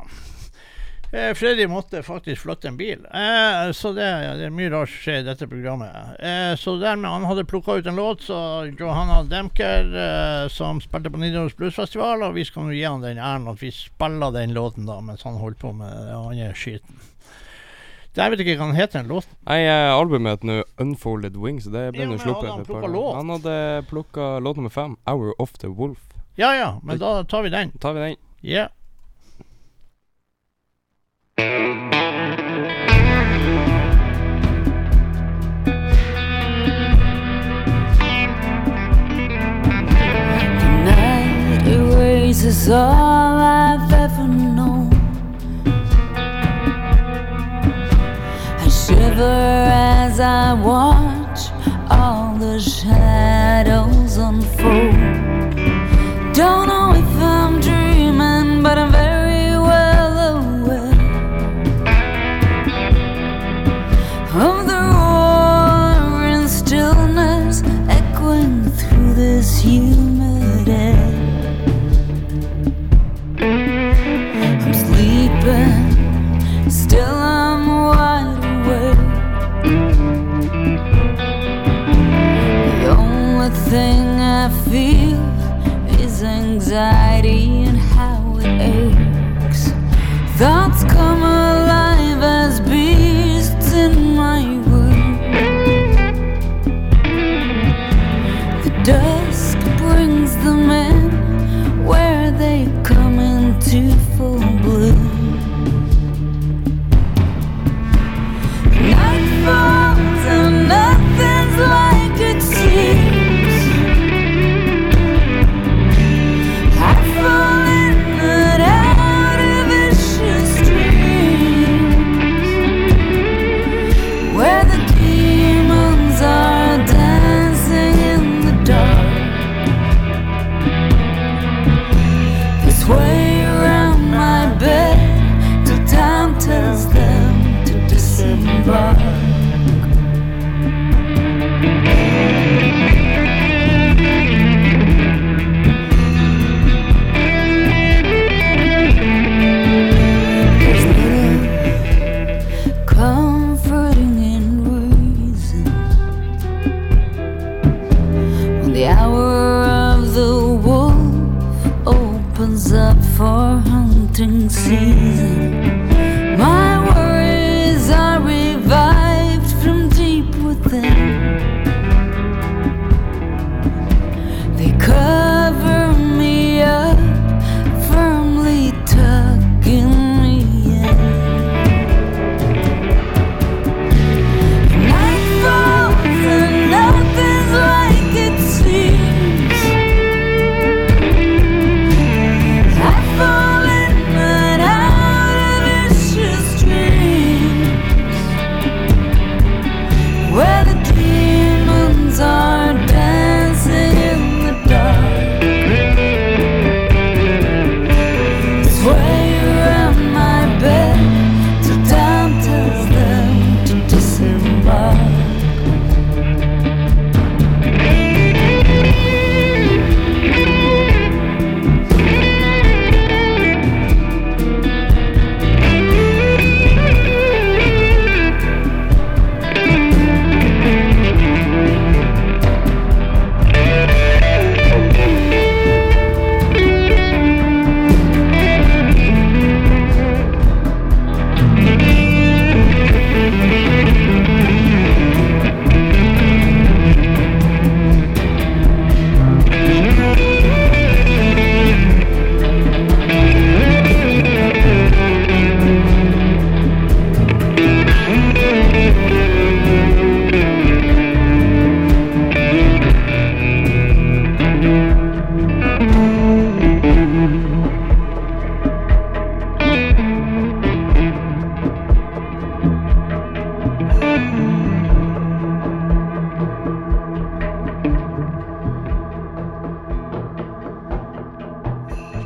Eh, 1.13 1.35
Freddy 1.35 1.67
måtte 1.69 2.01
faktisk 2.03 2.43
flytte 2.43 2.69
en 2.69 2.77
bil, 2.77 3.03
eh, 3.13 3.71
så 3.77 3.91
det, 3.93 4.07
det 4.39 4.47
er 4.47 4.55
mye 4.55 4.71
rart 4.73 4.89
som 4.89 5.03
skjer 5.05 5.19
i 5.21 5.27
dette 5.27 5.45
programmet. 5.45 5.93
Eh, 6.17 6.55
så 6.57 6.79
dermed 6.81 7.11
han 7.13 7.27
hadde 7.29 7.45
plukka 7.45 7.75
ut 7.77 7.87
en 7.91 8.01
låt, 8.01 8.25
så 8.25 8.39
Johanna 8.81 9.19
Demker, 9.29 9.93
eh, 9.93 10.49
som 10.49 10.81
spilte 10.81 11.13
på 11.13 11.21
Nidaros 11.21 11.53
Bluesfestival, 11.59 12.25
og 12.25 12.39
vi 12.39 12.47
skal 12.49 12.65
nå 12.65 12.73
gi 12.73 12.87
han 12.89 13.05
den 13.05 13.21
æren 13.21 13.45
at 13.53 13.61
vi 13.61 13.69
spiller 13.77 14.33
den 14.33 14.57
låten 14.57 14.89
da, 14.89 15.03
mens 15.05 15.29
han 15.29 15.37
holdt 15.37 15.61
på 15.61 15.75
med 15.77 15.93
den 15.93 16.17
andre 16.17 16.55
skiten. 16.57 17.05
Jeg 18.17 18.33
vet 18.33 18.41
ikke 18.45 18.57
hva 18.57 18.67
han 18.73 18.77
heter, 18.77 19.03
den 19.03 19.13
låten. 19.13 19.37
Nei, 19.49 19.63
eh, 19.69 19.93
albumet 19.93 20.39
heter 20.39 20.49
nå 20.49 20.59
Unfolded 20.81 21.37
Wings. 21.37 21.69
Det 21.69 21.91
ble 21.93 22.09
nå 22.09 22.19
sluppet. 22.21 22.51
han 22.57 22.65
par? 22.65 22.89
Han 23.17 23.37
hadde 23.37 23.85
plukka 23.89 24.39
låt 24.41 24.57
nummer 24.57 24.73
fem, 24.73 24.97
'Hour 25.05 25.35
of 25.39 25.53
the 25.61 25.69
Wolf'. 25.69 26.09
Ja 26.37 26.55
ja, 26.57 26.81
men 26.83 26.99
da 26.99 27.25
tar 27.25 27.43
vi 27.43 27.51
den. 27.51 27.71
tar 27.81 27.93
vi 27.93 28.01
den. 28.01 28.17
Ja. 28.41 28.69
Erases 41.65 42.69
all 42.71 43.39
I've 43.39 43.93
ever 43.93 44.29
known. 44.29 44.91
I 48.59 48.69
shiver 48.69 49.67
as 49.69 50.21
I 50.21 50.53
watch 50.55 50.92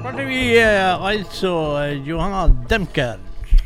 Spilte 0.07 0.25
vi 0.29 0.63
uh, 0.63 1.03
altså 1.03 1.53
eh, 1.83 1.97
Johanna 2.07 2.45
Demker. 2.71 3.17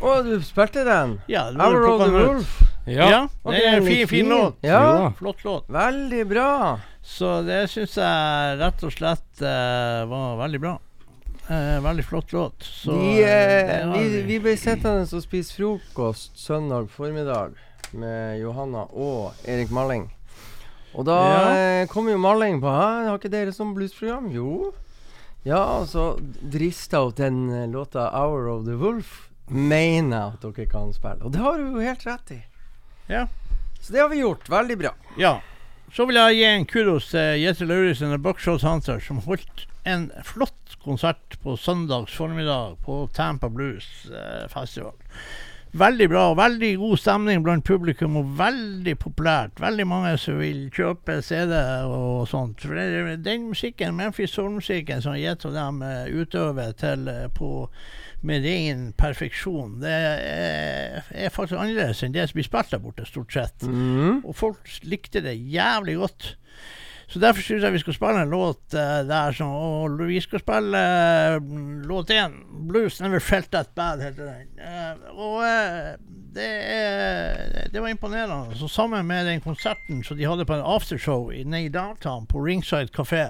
Å, 0.00 0.12
du 0.24 0.38
spilte 0.40 0.86
den? 0.86 1.18
Ja, 1.28 1.42
plukket 1.52 2.06
the. 2.06 2.22
Wolf. 2.24 2.54
Ja, 2.88 3.26
Var 3.44 3.52
det 3.58 3.60
er 3.68 3.76
en 3.76 3.84
fin, 3.84 4.08
fin 4.08 4.32
låt. 4.32 4.56
Ja. 4.64 5.10
Flott 5.18 5.44
låt. 5.44 5.68
veldig 5.68 6.22
bra. 6.30 6.80
Så 7.04 7.42
det 7.44 7.60
syns 7.68 7.98
jeg 8.00 8.56
rett 8.62 8.86
og 8.88 8.96
slett 8.96 9.44
uh, 9.44 10.08
var 10.08 10.40
veldig 10.40 10.64
bra. 10.64 10.74
Uh, 11.50 11.76
veldig 11.84 12.08
flott 12.08 12.32
låt. 12.32 12.64
Så 12.64 12.96
vi, 12.96 13.20
uh, 13.20 13.92
vi, 13.92 14.24
vi 14.32 14.40
ble 14.40 14.56
sittende 14.56 15.04
og 15.04 15.28
spise 15.28 15.60
frokost 15.60 16.40
søndag 16.40 16.88
formiddag 16.88 17.52
med 17.92 18.40
Johanna 18.40 18.88
og 18.96 19.36
Erik 19.44 19.68
Malling. 19.76 20.08
Og 20.96 21.04
da 21.04 21.20
Ja. 21.20 21.88
kom 21.92 22.08
jo 22.08 22.16
Malling 22.16 22.62
på 22.64 22.72
Hæ, 22.72 23.10
har 23.10 23.18
ikke 23.20 23.28
dere 23.28 23.52
sånn 23.52 23.76
bluesprogram? 23.76 24.32
Jo. 24.32 24.70
Ja, 25.42 25.60
og 25.80 25.88
så 25.88 26.04
drista 26.40 27.00
hun 27.04 27.14
den 27.16 27.38
eh, 27.50 27.68
låta 27.68 28.10
'Hour 28.10 28.48
of 28.48 28.64
the 28.66 28.76
Wolf' 28.76 29.30
mener 29.50 30.34
at 30.34 30.42
dere 30.42 30.66
kan 30.66 30.92
spille. 30.92 31.24
Og 31.24 31.32
det 31.32 31.40
har 31.40 31.58
du 31.58 31.72
jo 31.72 31.80
helt 31.80 32.06
rett 32.06 32.30
i. 32.30 32.42
Ja. 33.08 33.26
Så 33.80 33.92
det 33.92 34.00
har 34.00 34.08
vi 34.08 34.20
gjort. 34.20 34.48
Veldig 34.48 34.78
bra. 34.78 34.94
Ja. 35.18 35.40
Så 35.92 36.06
vil 36.06 36.16
jeg 36.20 36.36
gi 36.36 36.44
en 36.44 36.66
kudos 36.66 37.08
til 37.10 37.40
Jette 37.42 37.66
Lauritzen 37.66 38.12
og 38.14 38.22
Buckshot 38.22 38.62
Hunter, 38.62 39.00
som 39.02 39.18
holdt 39.24 39.66
en 39.84 40.10
flott 40.24 40.76
konsert 40.84 41.38
på 41.42 41.56
søndags 41.56 42.14
formiddag 42.14 42.76
på 42.84 43.08
Tampa 43.16 43.48
Blues 43.48 43.88
eh, 44.06 44.46
Festival. 44.52 44.94
Veldig 45.72 46.08
bra, 46.10 46.24
og 46.32 46.38
veldig 46.40 46.70
god 46.80 46.98
stemning 46.98 47.44
blant 47.46 47.64
publikum, 47.66 48.16
og 48.18 48.32
veldig 48.38 48.96
populært. 48.98 49.60
Veldig 49.62 49.86
mange 49.86 50.16
som 50.18 50.40
vil 50.40 50.64
kjøpe 50.74 51.20
CD 51.22 51.54
og 51.86 52.26
sånt. 52.28 52.64
For 52.66 52.74
den 53.22 53.48
musikken, 53.52 53.94
Memphis 53.94 54.34
Soul-musikken 54.34 55.04
som 55.04 55.14
Jet 55.18 55.46
og 55.46 55.54
dem 55.54 55.82
eh, 55.86 56.10
utøver 56.10 56.74
til 56.80 57.06
eh, 57.12 57.28
på 57.36 57.68
med 58.26 58.44
ren 58.44 58.82
perfeksjon, 59.00 59.78
det 59.80 59.92
er, 59.94 61.06
er 61.08 61.32
faktisk 61.32 61.56
annerledes 61.56 62.02
enn 62.04 62.12
det 62.12 62.26
som 62.28 62.36
blir 62.36 62.44
spilt 62.44 62.74
der 62.74 62.82
borte, 62.82 63.06
stort 63.08 63.32
sett. 63.32 63.64
Mm. 63.64 64.20
Og 64.20 64.34
folk 64.36 64.74
likte 64.84 65.22
det 65.24 65.38
jævlig 65.38 65.96
godt. 66.02 66.34
Så 67.10 67.18
derfor 67.18 67.42
syns 67.42 67.64
jeg 67.66 67.74
vi 67.74 67.82
skal 67.82 67.96
spille 67.96 68.22
en 68.22 68.30
låt 68.30 68.76
uh, 68.76 69.00
der 69.08 69.34
som 69.34 69.50
Og 69.50 69.98
vi 70.06 70.20
skal 70.22 70.42
spille 70.42 70.78
uh, 70.78 71.48
låt 71.88 72.10
én. 72.14 72.36
'Blues 72.70 73.00
Never 73.00 73.18
Felt 73.18 73.50
That 73.50 73.74
Bad', 73.74 74.02
heter 74.02 74.24
den. 74.24 74.48
Eh, 74.58 75.18
og 75.18 75.42
eh, 75.42 75.96
det, 76.34 76.50
det 77.72 77.82
var 77.82 77.88
imponerende. 77.88 78.58
Så 78.58 78.68
sammen 78.68 79.06
med 79.06 79.26
den 79.26 79.40
konserten 79.40 80.04
som 80.04 80.16
de 80.16 80.24
hadde 80.28 80.46
på 80.46 80.54
en 80.54 80.62
aftershow 80.64 81.32
i 81.32 81.44
nede 81.44 81.64
i 81.64 81.68
downtown, 81.68 82.26
på 82.26 82.44
Ringside 82.46 82.94
kafé. 82.94 83.26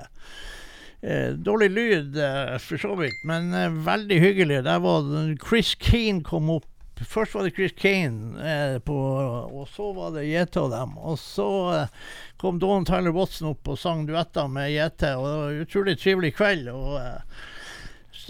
Eh, 1.03 1.33
dårlig 1.33 1.71
lyd, 1.71 2.17
eh, 2.17 2.59
for 2.59 2.77
så 2.77 2.95
vidt, 2.95 3.25
men 3.25 3.55
eh, 3.55 3.71
veldig 3.87 4.21
hyggelig. 4.21 4.65
Der 4.65 4.79
var 4.79 5.09
Chris 5.49 5.77
Keane 5.81 6.25
kom 6.25 6.51
opp 6.51 6.67
Først 7.07 7.35
var 7.35 7.47
det 7.47 7.55
Chris 7.57 7.73
Kane, 7.77 8.37
eh, 8.45 8.79
på, 8.85 8.97
og 9.49 9.69
så 9.69 9.91
var 9.97 10.13
det 10.17 10.27
JT 10.29 10.59
og 10.61 10.73
dem. 10.75 10.99
Og 10.99 11.17
så 11.21 11.49
eh, 11.77 11.95
kom 12.41 12.61
Don 12.61 12.85
Tyler 12.89 13.15
Watson 13.17 13.53
opp 13.55 13.71
og 13.73 13.79
sang 13.81 14.05
duetter 14.09 14.51
med 14.53 14.73
JT, 14.75 15.07
og 15.17 15.25
det 15.25 15.39
var 15.39 15.49
en 15.49 15.65
utrolig 15.65 15.97
trivelig 16.01 16.35
kveld. 16.37 16.69
og 16.73 16.99
eh, 17.01 17.43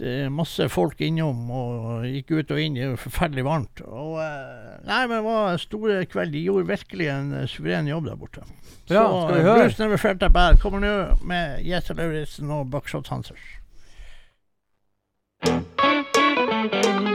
eh, 0.06 0.30
Masse 0.32 0.68
folk 0.70 1.02
innom 1.02 1.50
og 1.50 2.08
gikk 2.08 2.34
ut 2.38 2.54
og 2.54 2.62
inn. 2.62 2.78
Det 2.78 2.88
var 2.92 3.04
forferdelig 3.04 3.46
varmt. 3.48 3.84
Og, 3.86 4.16
eh, 4.22 4.80
nei, 4.86 5.02
men 5.06 5.16
det 5.18 5.22
var 5.26 5.52
en 5.52 5.62
store 5.66 6.00
kveld. 6.10 6.34
De 6.36 6.46
gjorde 6.46 6.70
virkelig 6.70 7.12
en 7.12 7.32
eh, 7.42 7.48
suveren 7.50 7.90
jobb 7.90 8.10
der 8.10 8.20
borte. 8.20 8.46
Bra, 8.90 9.06
så 9.06 9.24
skal 9.24 9.36
vi 9.36 9.46
høre? 9.48 9.62
Bruce 9.64 9.82
Never 9.82 10.02
Felt 10.02 10.22
That 10.22 10.34
Bad 10.34 10.62
kommer 10.62 10.82
nå 10.82 10.94
med 11.26 11.64
Jette 11.66 11.94
Lauritzen 11.98 12.50
og 12.54 12.70
Buckshot 12.70 13.10
Hunters. 13.10 13.56
talking 16.60 17.09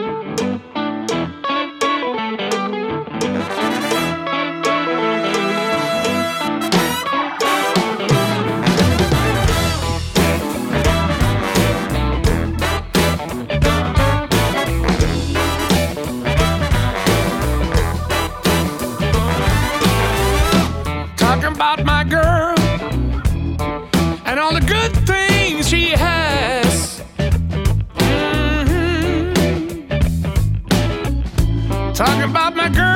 about 32.36 32.53
my 32.53 32.67
girl 32.67 32.94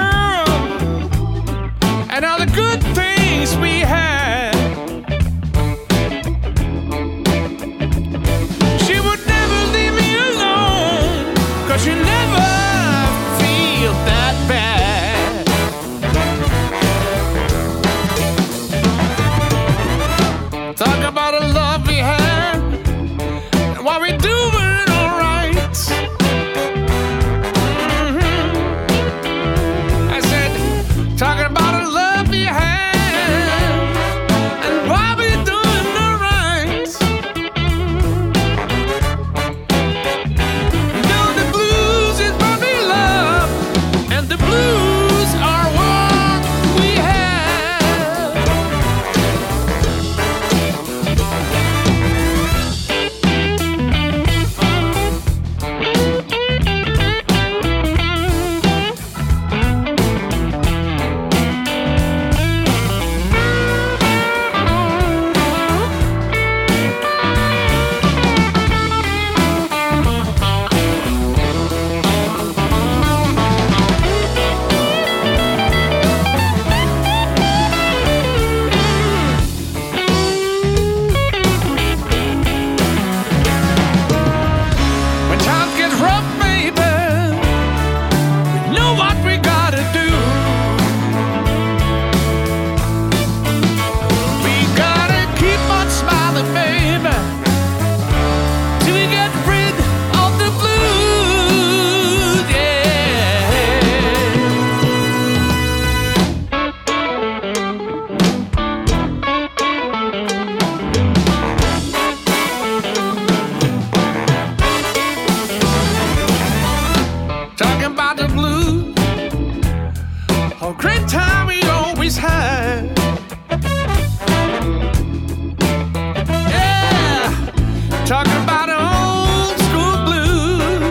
talking 128.10 128.42
about 128.42 128.70
old 128.70 129.56
school 129.70 130.04
blues 130.04 130.82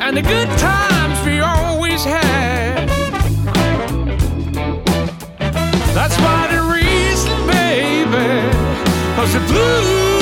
and 0.00 0.16
the 0.16 0.22
good 0.22 0.48
times 0.58 1.24
we 1.24 1.38
always 1.38 2.02
had. 2.02 2.88
That's 5.94 6.18
why 6.18 6.48
the 6.50 6.62
reason, 6.74 7.46
baby, 7.46 8.50
cause 9.14 9.34
the 9.34 9.40
blues 9.46 10.13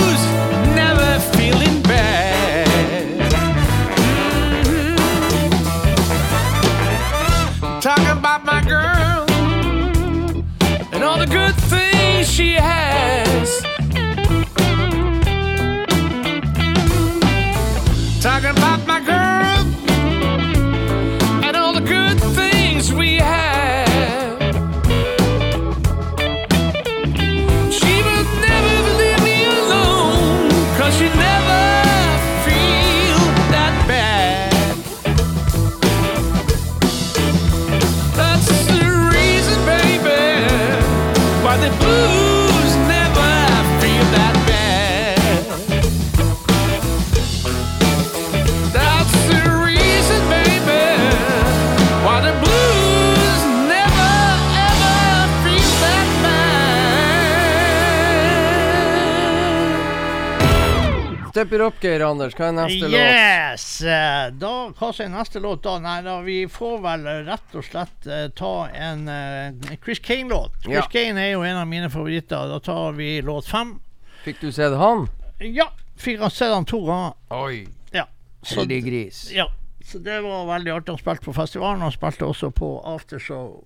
bad. 61.45 61.49
Step 61.49 61.53
it 61.53 61.61
up, 61.61 61.81
Geir 61.83 62.01
Anders. 62.01 62.35
Hva 62.35 62.49
er 62.49 62.53
neste 62.53 62.89
låt? 62.89 62.95
Yes! 62.95 63.83
eh, 63.83 64.31
Da, 64.39 64.51
hva 64.79 64.91
er 64.95 65.09
neste 65.11 65.41
låt 65.41 65.63
da? 65.63 65.79
Nei, 65.83 66.03
da 66.03 66.21
vi 66.23 66.47
får 66.49 66.81
vel 66.83 67.07
rett 67.27 67.57
og 67.59 67.65
slett 67.67 68.07
uh, 68.07 68.29
ta 68.35 68.69
en 68.69 69.09
uh, 69.09 69.77
Chris 69.85 69.99
Kane-låt. 69.99 70.53
Chris 70.63 70.77
Ja. 70.77 70.87
Kane 70.93 71.21
er 71.21 71.33
jo 71.33 71.43
en 71.43 71.57
av 71.57 71.67
mine 71.67 71.91
favoritter. 71.91 72.49
Da 72.49 72.61
tar 72.61 72.93
vi 72.93 73.21
låt 73.23 73.47
fem. 73.47 73.81
Fikk 74.25 74.41
du 74.41 74.53
sett 74.53 74.77
han? 74.79 75.09
Ja, 75.41 75.73
fikk 75.97 76.21
han 76.21 76.31
sett 76.31 76.55
han 76.55 76.65
to 76.65 76.85
ganger. 76.87 77.17
Oi. 77.35 77.67
Ja. 77.93 78.07
Så, 78.43 78.61
Heldig 78.61 78.85
gris. 78.85 79.31
ja. 79.33 79.49
Så 79.85 79.99
det 79.99 80.21
var 80.23 80.47
veldig 80.47 80.71
artig. 80.71 80.93
Han 80.95 80.99
spilte 80.99 81.25
på 81.25 81.33
festivalen. 81.35 81.83
Han 81.83 81.93
spilte 81.93 82.25
også 82.25 82.53
på 82.55 82.69
aftershow 82.87 83.65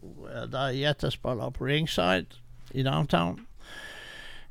der 0.48 0.72
Jete 0.72 1.10
spiller 1.12 1.52
på 1.52 1.68
Ringside 1.68 2.40
i 2.72 2.82
downtown. 2.82 3.44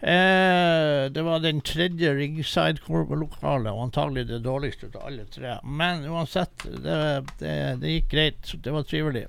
Eh, 0.06 1.08
det 1.10 1.22
var 1.26 1.40
den 1.42 1.62
tredje 1.66 2.12
ringside-lokalet, 2.14 3.72
og 3.74 3.88
antagelig 3.88 4.28
det 4.30 4.44
dårligste 4.46 4.92
av 4.94 5.08
alle 5.10 5.26
tre. 5.34 5.56
Men 5.66 6.04
uansett, 6.06 6.66
det, 6.84 6.98
det, 7.40 7.54
det 7.82 7.94
gikk 7.96 8.12
greit. 8.12 8.52
Det 8.62 8.74
var 8.76 8.86
trivelig. 8.86 9.26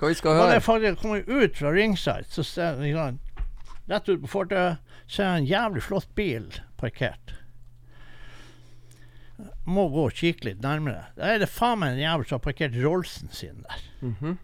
Hva 0.00 0.08
vi 0.10 0.16
skal 0.18 0.34
Da 0.34 0.42
høre? 0.42 0.56
jeg 0.56 0.64
faktisk 0.66 1.02
kommer 1.04 1.22
ut 1.28 1.58
fra 1.60 1.70
ringside, 1.76 2.26
så 2.32 2.42
ser 2.46 2.80
jeg 2.82 3.18
rett 3.90 4.08
ut 4.08 4.22
på 4.24 4.30
fortauet, 4.32 4.80
ser 5.10 5.28
jeg 5.28 5.42
en 5.44 5.50
jævlig 5.50 5.82
flott 5.86 6.10
bil 6.18 6.48
parkert. 6.80 7.36
Må 9.70 9.86
gå 9.92 10.06
og 10.08 10.16
kikke 10.16 10.48
litt 10.50 10.62
nærmere. 10.64 11.06
Da 11.16 11.30
er 11.34 11.38
det 11.44 11.48
faen 11.52 11.78
meg 11.80 11.94
en 11.94 12.02
jævel 12.02 12.26
som 12.28 12.38
har 12.40 12.44
parkert 12.44 12.74
Rollsen 12.82 13.30
sin 13.32 13.62
der. 13.66 13.84
Mhm. 14.04 14.38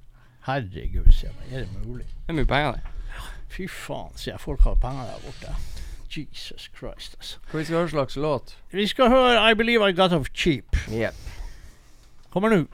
Herregud, 0.47 1.09
sier 1.11 1.33
jeg. 1.33 1.49
Er 1.51 1.65
det 1.67 1.87
mulig? 1.89 2.05
Det 2.07 2.31
er 2.31 2.37
mye 2.39 2.47
penger, 2.53 2.77
det. 2.79 2.93
Fy 3.49 3.69
faen, 3.69 4.13
sier 4.17 4.35
jeg. 4.35 4.41
Folk 4.41 4.61
har 4.61 4.75
penger 4.75 5.05
der 5.05 5.25
borte. 5.25 5.55
Jesus 6.17 6.71
Christ, 6.79 7.17
altså. 7.19 7.39
Hva 7.51 7.59
vi 7.59 7.65
skal 7.65 7.77
høre 7.77 7.89
slags 7.89 8.17
låt? 8.17 8.57
Vi 8.73 8.87
skal 8.87 9.09
høre 9.09 9.51
I 9.51 9.55
Believe 9.55 9.89
I 9.91 9.93
Got 9.93 10.13
Off 10.13 10.29
Cheap. 10.35 10.77
Jepp. 10.91 11.15
Kommer 12.31 12.49
nå. 12.49 12.65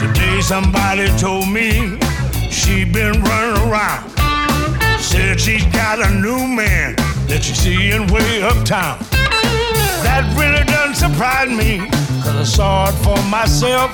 Today 0.00 0.40
somebody 0.40 1.08
told 1.18 1.48
me 1.48 1.98
she 2.50 2.84
been 2.84 3.22
running 3.24 3.70
around. 3.70 4.10
Said 5.00 5.40
she's 5.40 5.64
got 5.66 5.98
a 5.98 6.10
new 6.10 6.46
man 6.46 7.01
that 7.32 7.42
she's 7.42 7.64
seeing 7.64 8.04
way 8.12 8.44
uptown. 8.44 9.00
That 10.04 10.20
really 10.36 10.68
doesn't 10.68 11.00
surprise 11.00 11.48
me, 11.48 11.80
cause 12.20 12.36
I 12.36 12.44
saw 12.44 12.92
it 12.92 12.96
for 13.00 13.16
myself. 13.32 13.88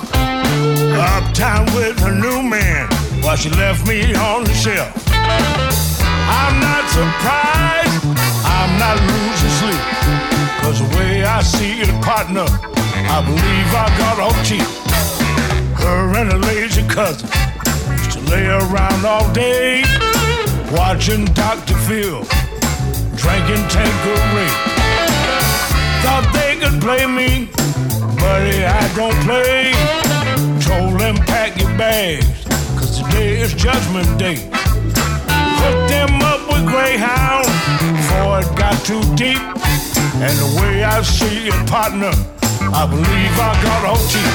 Uptown 0.98 1.70
with 1.70 1.94
her 2.02 2.10
new 2.10 2.42
man 2.42 2.90
while 3.22 3.36
she 3.38 3.46
left 3.54 3.86
me 3.86 4.10
on 4.18 4.42
the 4.42 4.50
shelf. 4.58 4.90
I'm 5.14 6.58
not 6.58 6.82
surprised, 6.90 8.02
I'm 8.42 8.74
not 8.74 8.98
losing 9.06 9.54
sleep. 9.62 9.84
Cause 10.58 10.82
the 10.82 10.90
way 10.98 11.22
I 11.22 11.38
see 11.46 11.78
it, 11.78 11.94
partner, 12.02 12.42
I 12.42 13.22
believe 13.22 13.70
I 13.70 13.86
got 14.02 14.18
off 14.18 14.38
cheap. 14.42 14.66
Her 15.78 16.10
and 16.18 16.32
her 16.32 16.42
lazy 16.42 16.82
cousin 16.90 17.30
used 18.02 18.18
to 18.18 18.20
lay 18.34 18.50
around 18.50 19.06
all 19.06 19.30
day, 19.32 19.86
watching 20.74 21.24
Dr. 21.38 21.78
Phil, 21.86 22.26
Tanqueray. 23.66 24.50
Thought 26.02 26.30
they 26.32 26.56
could 26.56 26.80
play 26.80 27.06
me, 27.06 27.48
buddy, 28.16 28.64
I 28.64 28.84
don't 28.94 29.18
play. 29.26 29.72
Told 30.62 31.00
them 31.00 31.16
pack 31.26 31.58
your 31.58 31.72
bags, 31.76 32.44
cause 32.78 33.00
today 33.00 33.40
is 33.40 33.54
judgment 33.54 34.18
day. 34.18 34.36
Hooked 35.60 35.90
them 35.90 36.22
up 36.22 36.46
with 36.48 36.66
Greyhound 36.66 37.46
before 37.96 38.40
it 38.40 38.50
got 38.56 38.76
too 38.84 39.02
deep. 39.16 39.42
And 40.20 40.34
the 40.38 40.60
way 40.60 40.84
I 40.84 41.02
see 41.02 41.48
it, 41.48 41.70
partner, 41.70 42.12
I 42.74 42.86
believe 42.86 43.34
I 43.38 43.52
got 43.62 43.84
off 43.90 44.02
cheap. 44.12 44.34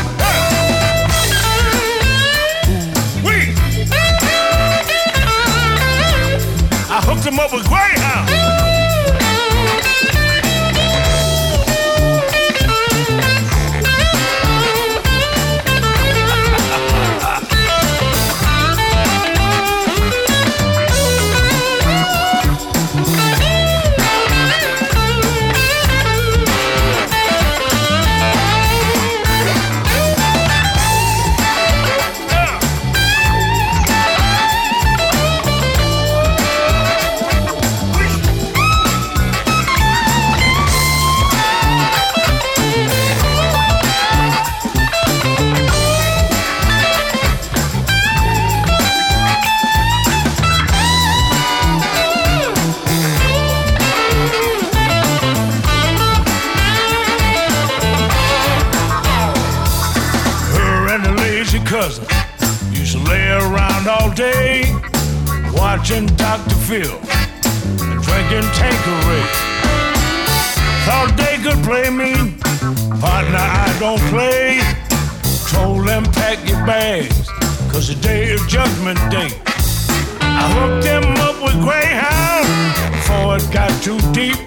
Wait! 3.23 3.55
I 6.89 7.01
hooked 7.01 7.25
him 7.25 7.39
up 7.39 7.51
with 7.51 7.67
Greyhound. 7.67 8.42
Watching 65.83 66.05
Dr. 66.15 66.55
Phil 66.63 66.95
and 67.83 68.01
drinking 68.03 68.47
Tanqueray. 68.55 69.25
Thought 70.87 71.11
they 71.17 71.35
could 71.43 71.61
play 71.65 71.89
me, 71.89 72.39
partner, 73.01 73.43
I 73.43 73.67
don't 73.81 73.99
play. 74.07 74.61
Told 75.51 75.85
them 75.85 76.05
pack 76.15 76.39
your 76.47 76.65
bags, 76.65 77.29
cause 77.69 77.89
today 77.89 78.31
is 78.31 78.39
judgment 78.47 78.97
day. 79.11 79.27
I 80.21 80.47
hooked 80.55 80.85
them 80.85 81.03
up 81.19 81.43
with 81.43 81.59
Greyhound 81.59 82.47
before 82.95 83.35
it 83.35 83.51
got 83.51 83.71
too 83.83 83.99
deep. 84.13 84.39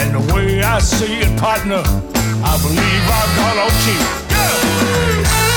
And 0.00 0.14
the 0.16 0.32
way 0.32 0.62
I 0.62 0.78
see 0.78 1.20
it, 1.20 1.38
partner, 1.38 1.82
I 1.84 2.56
believe 2.64 3.04
I 3.12 3.22
got 3.36 3.56
off 3.60 3.74
cheap. 3.84 4.26
Anders, 4.32 5.55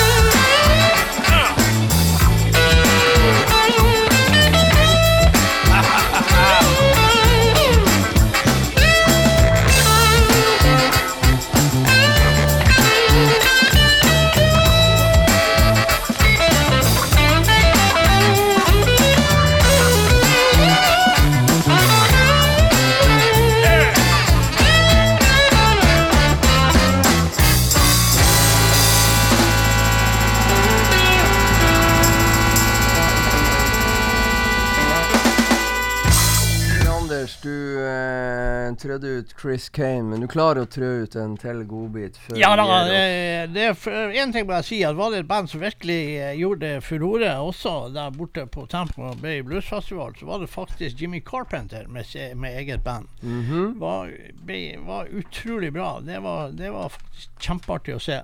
trødde 38.81 39.13
ut 39.19 39.33
Chris 39.41 39.67
Kane, 39.73 40.07
men 40.11 40.23
du 40.23 40.27
klarer 40.31 40.65
å 40.65 40.69
trø 40.69 40.89
ut 41.03 41.17
en 41.19 41.35
til 41.39 41.61
godbit 41.69 42.17
før 42.23 42.39
Ja 42.39 42.53
da, 42.59 42.65
det, 42.87 43.65
er 43.65 44.15
en 44.23 44.33
ting 44.35 44.47
må 44.47 44.57
jeg 44.59 44.67
si, 44.69 44.79
at 44.87 44.97
var 44.97 45.13
det 45.13 45.23
et 45.23 45.29
band 45.29 45.51
som 45.51 45.63
virkelig 45.63 45.99
eh, 46.17 46.33
gjorde 46.39 46.71
furore 46.85 47.31
også 47.43 47.75
der 47.95 48.15
borte 48.15 48.45
på 48.51 48.65
Tempo 48.71 49.13
Bay 49.21 49.43
Bluesfestival, 49.45 50.15
så 50.19 50.29
var 50.29 50.43
det 50.43 50.51
faktisk 50.51 51.01
Jimmy 51.01 51.21
Carpenter 51.25 51.87
med, 51.87 52.05
med 52.35 52.57
eget 52.63 52.83
band. 52.83 53.07
Mhm. 53.21 53.79
var, 53.79 54.11
ble, 54.45 54.63
var 54.85 55.07
utrolig 55.11 55.71
bra. 55.73 55.99
Det 56.03 56.19
var, 56.23 56.51
det 56.55 56.73
var 56.73 56.91
faktisk 56.93 57.47
kjempeartig 57.49 57.95
å 57.95 58.03
se. 58.03 58.21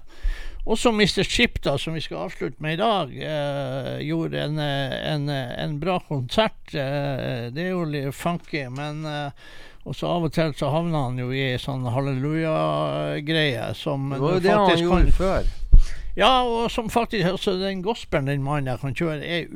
Også 0.66 0.90
Mr. 0.90 1.24
Chip, 1.24 1.60
da, 1.62 1.76
som 1.78 1.94
vi 1.94 2.02
skal 2.02 2.24
avslutte 2.26 2.64
med 2.64 2.74
i 2.74 2.80
dag, 2.82 3.12
eh, 3.14 4.00
gjorde 4.02 4.40
en, 4.42 4.58
eh, 4.60 4.96
en, 5.14 5.30
eh, 5.30 5.64
en 5.64 5.80
bra 5.80 6.00
konsert. 6.08 6.74
Eh, 6.74 7.52
det 7.54 7.68
er 7.68 7.70
jo 7.70 7.84
litt 7.86 8.16
funky, 8.16 8.64
men 8.74 9.06
eh, 9.06 9.30
også 9.86 10.08
av 10.10 10.24
og 10.24 10.32
til 10.34 10.54
så 10.58 10.72
havner 10.74 11.04
han 11.10 11.18
jo 11.22 11.30
i 11.32 11.56
sånn 11.62 11.86
halleluja-greie 11.94 13.74
som 13.78 14.10
Det 14.10 14.20
var 14.22 14.34
jo 14.34 14.40
det 14.40 14.52
han 14.52 14.78
gjorde 14.78 15.04
kan- 15.06 15.12
før. 15.12 15.44
Ja, 16.18 16.44
og 16.48 16.72
som 16.72 16.88
faktisk 16.90 17.28
også 17.28 17.60
den 17.60 17.82
gospelen 17.84 18.26
den 18.30 18.42
mannen 18.42 18.66
der 18.70 18.78
kan 18.78 18.94
kjøre, 18.96 19.20
er 19.20 19.48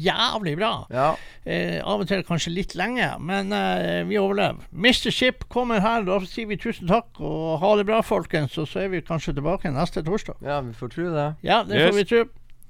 jævlig 0.00 0.56
bra. 0.56 0.86
Ja. 0.90 1.10
Eh, 1.44 1.82
av 1.84 2.00
og 2.00 2.08
til 2.08 2.22
kanskje 2.24 2.54
litt 2.54 2.72
lenge, 2.74 3.10
men 3.20 3.52
eh, 3.52 4.02
vi 4.08 4.16
overlever. 4.16 4.56
Mr. 4.72 5.10
Ship 5.12 5.44
kommer 5.52 5.78
her, 5.84 6.02
da 6.08 6.18
sier 6.24 6.46
vi 6.48 6.56
tusen 6.56 6.88
takk 6.88 7.20
og 7.20 7.58
ha 7.60 7.74
det 7.76 7.84
bra, 7.84 8.00
folkens. 8.00 8.56
Og 8.56 8.66
så 8.66 8.80
er 8.86 8.88
vi 8.88 9.02
kanskje 9.02 9.34
tilbake 9.36 9.68
neste 9.70 10.02
torsdag. 10.02 10.36
ja, 10.42 10.60
vi 10.62 10.72
får 10.72 10.88
tro 10.94 11.12
det. 11.12 11.28
Ja, 11.42 11.62
det 11.64 11.76
Yes. 11.76 11.90
får 11.90 11.96
vi 12.00 12.04
tro. 12.04 12.24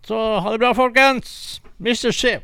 Så 0.07 0.41
ha 0.41 0.51
det 0.51 0.59
bra, 0.61 0.73
folkens. 0.75 1.61
Mr. 1.79 2.11
Ship. 2.11 2.43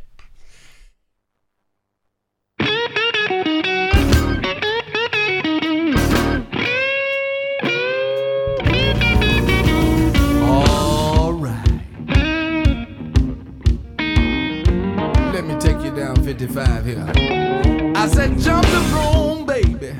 55 16.32 16.86
here. 16.86 17.92
I 17.94 18.08
said, 18.08 18.38
jump 18.38 18.64
the 18.64 18.80
broom, 18.90 19.44
baby. 19.44 19.94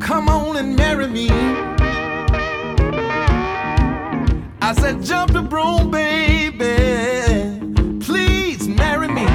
Come 0.00 0.30
on 0.30 0.56
and 0.56 0.74
marry 0.74 1.06
me. 1.06 1.28
I 4.62 4.72
said, 4.78 5.02
jump 5.02 5.34
the 5.34 5.42
broom, 5.42 5.90
baby. 5.90 7.58
Please 8.00 8.66
marry 8.68 9.08
me. 9.08 9.26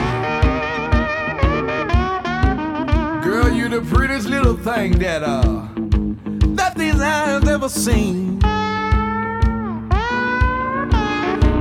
Girl, 3.22 3.52
you 3.52 3.70
the 3.70 3.82
prettiest 3.88 4.28
little 4.28 4.58
thing 4.58 4.98
that 4.98 5.22
uh 5.22 5.68
that 6.56 6.74
these 6.76 7.00
eyes 7.00 7.48
ever 7.48 7.70
seen. 7.70 8.40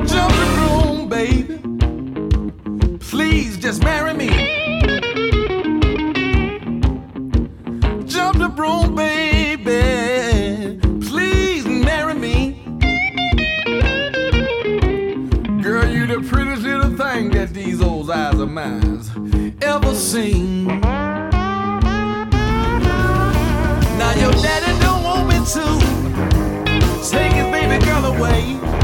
Jump 0.09 0.33
the 0.43 0.47
broom, 0.57 1.09
baby. 1.11 1.80
Please 3.11 3.57
just 3.57 3.83
marry 3.83 4.15
me. 4.15 4.29
Jump 8.07 8.39
the 8.39 8.49
broom, 8.55 8.95
baby. 8.95 10.79
Please 11.09 11.67
marry 11.67 12.15
me. 12.15 12.63
Girl, 15.61 15.91
you 15.91 16.07
the 16.07 16.25
prettiest 16.29 16.63
little 16.63 16.97
thing 16.97 17.31
that 17.31 17.53
these 17.53 17.83
old 17.83 18.13
eyes 18.13 18.39
of 18.39 18.49
mine 18.49 19.59
ever 19.61 19.93
seen. 19.97 20.67
Now 23.99 24.13
your 24.21 24.33
daddy 24.35 24.73
don't 24.81 25.03
want 25.03 25.29
me 25.29 25.35
to 25.35 25.65
take 27.11 27.33
his 27.33 27.47
baby 27.51 27.85
girl 27.85 28.05
away. 28.05 28.80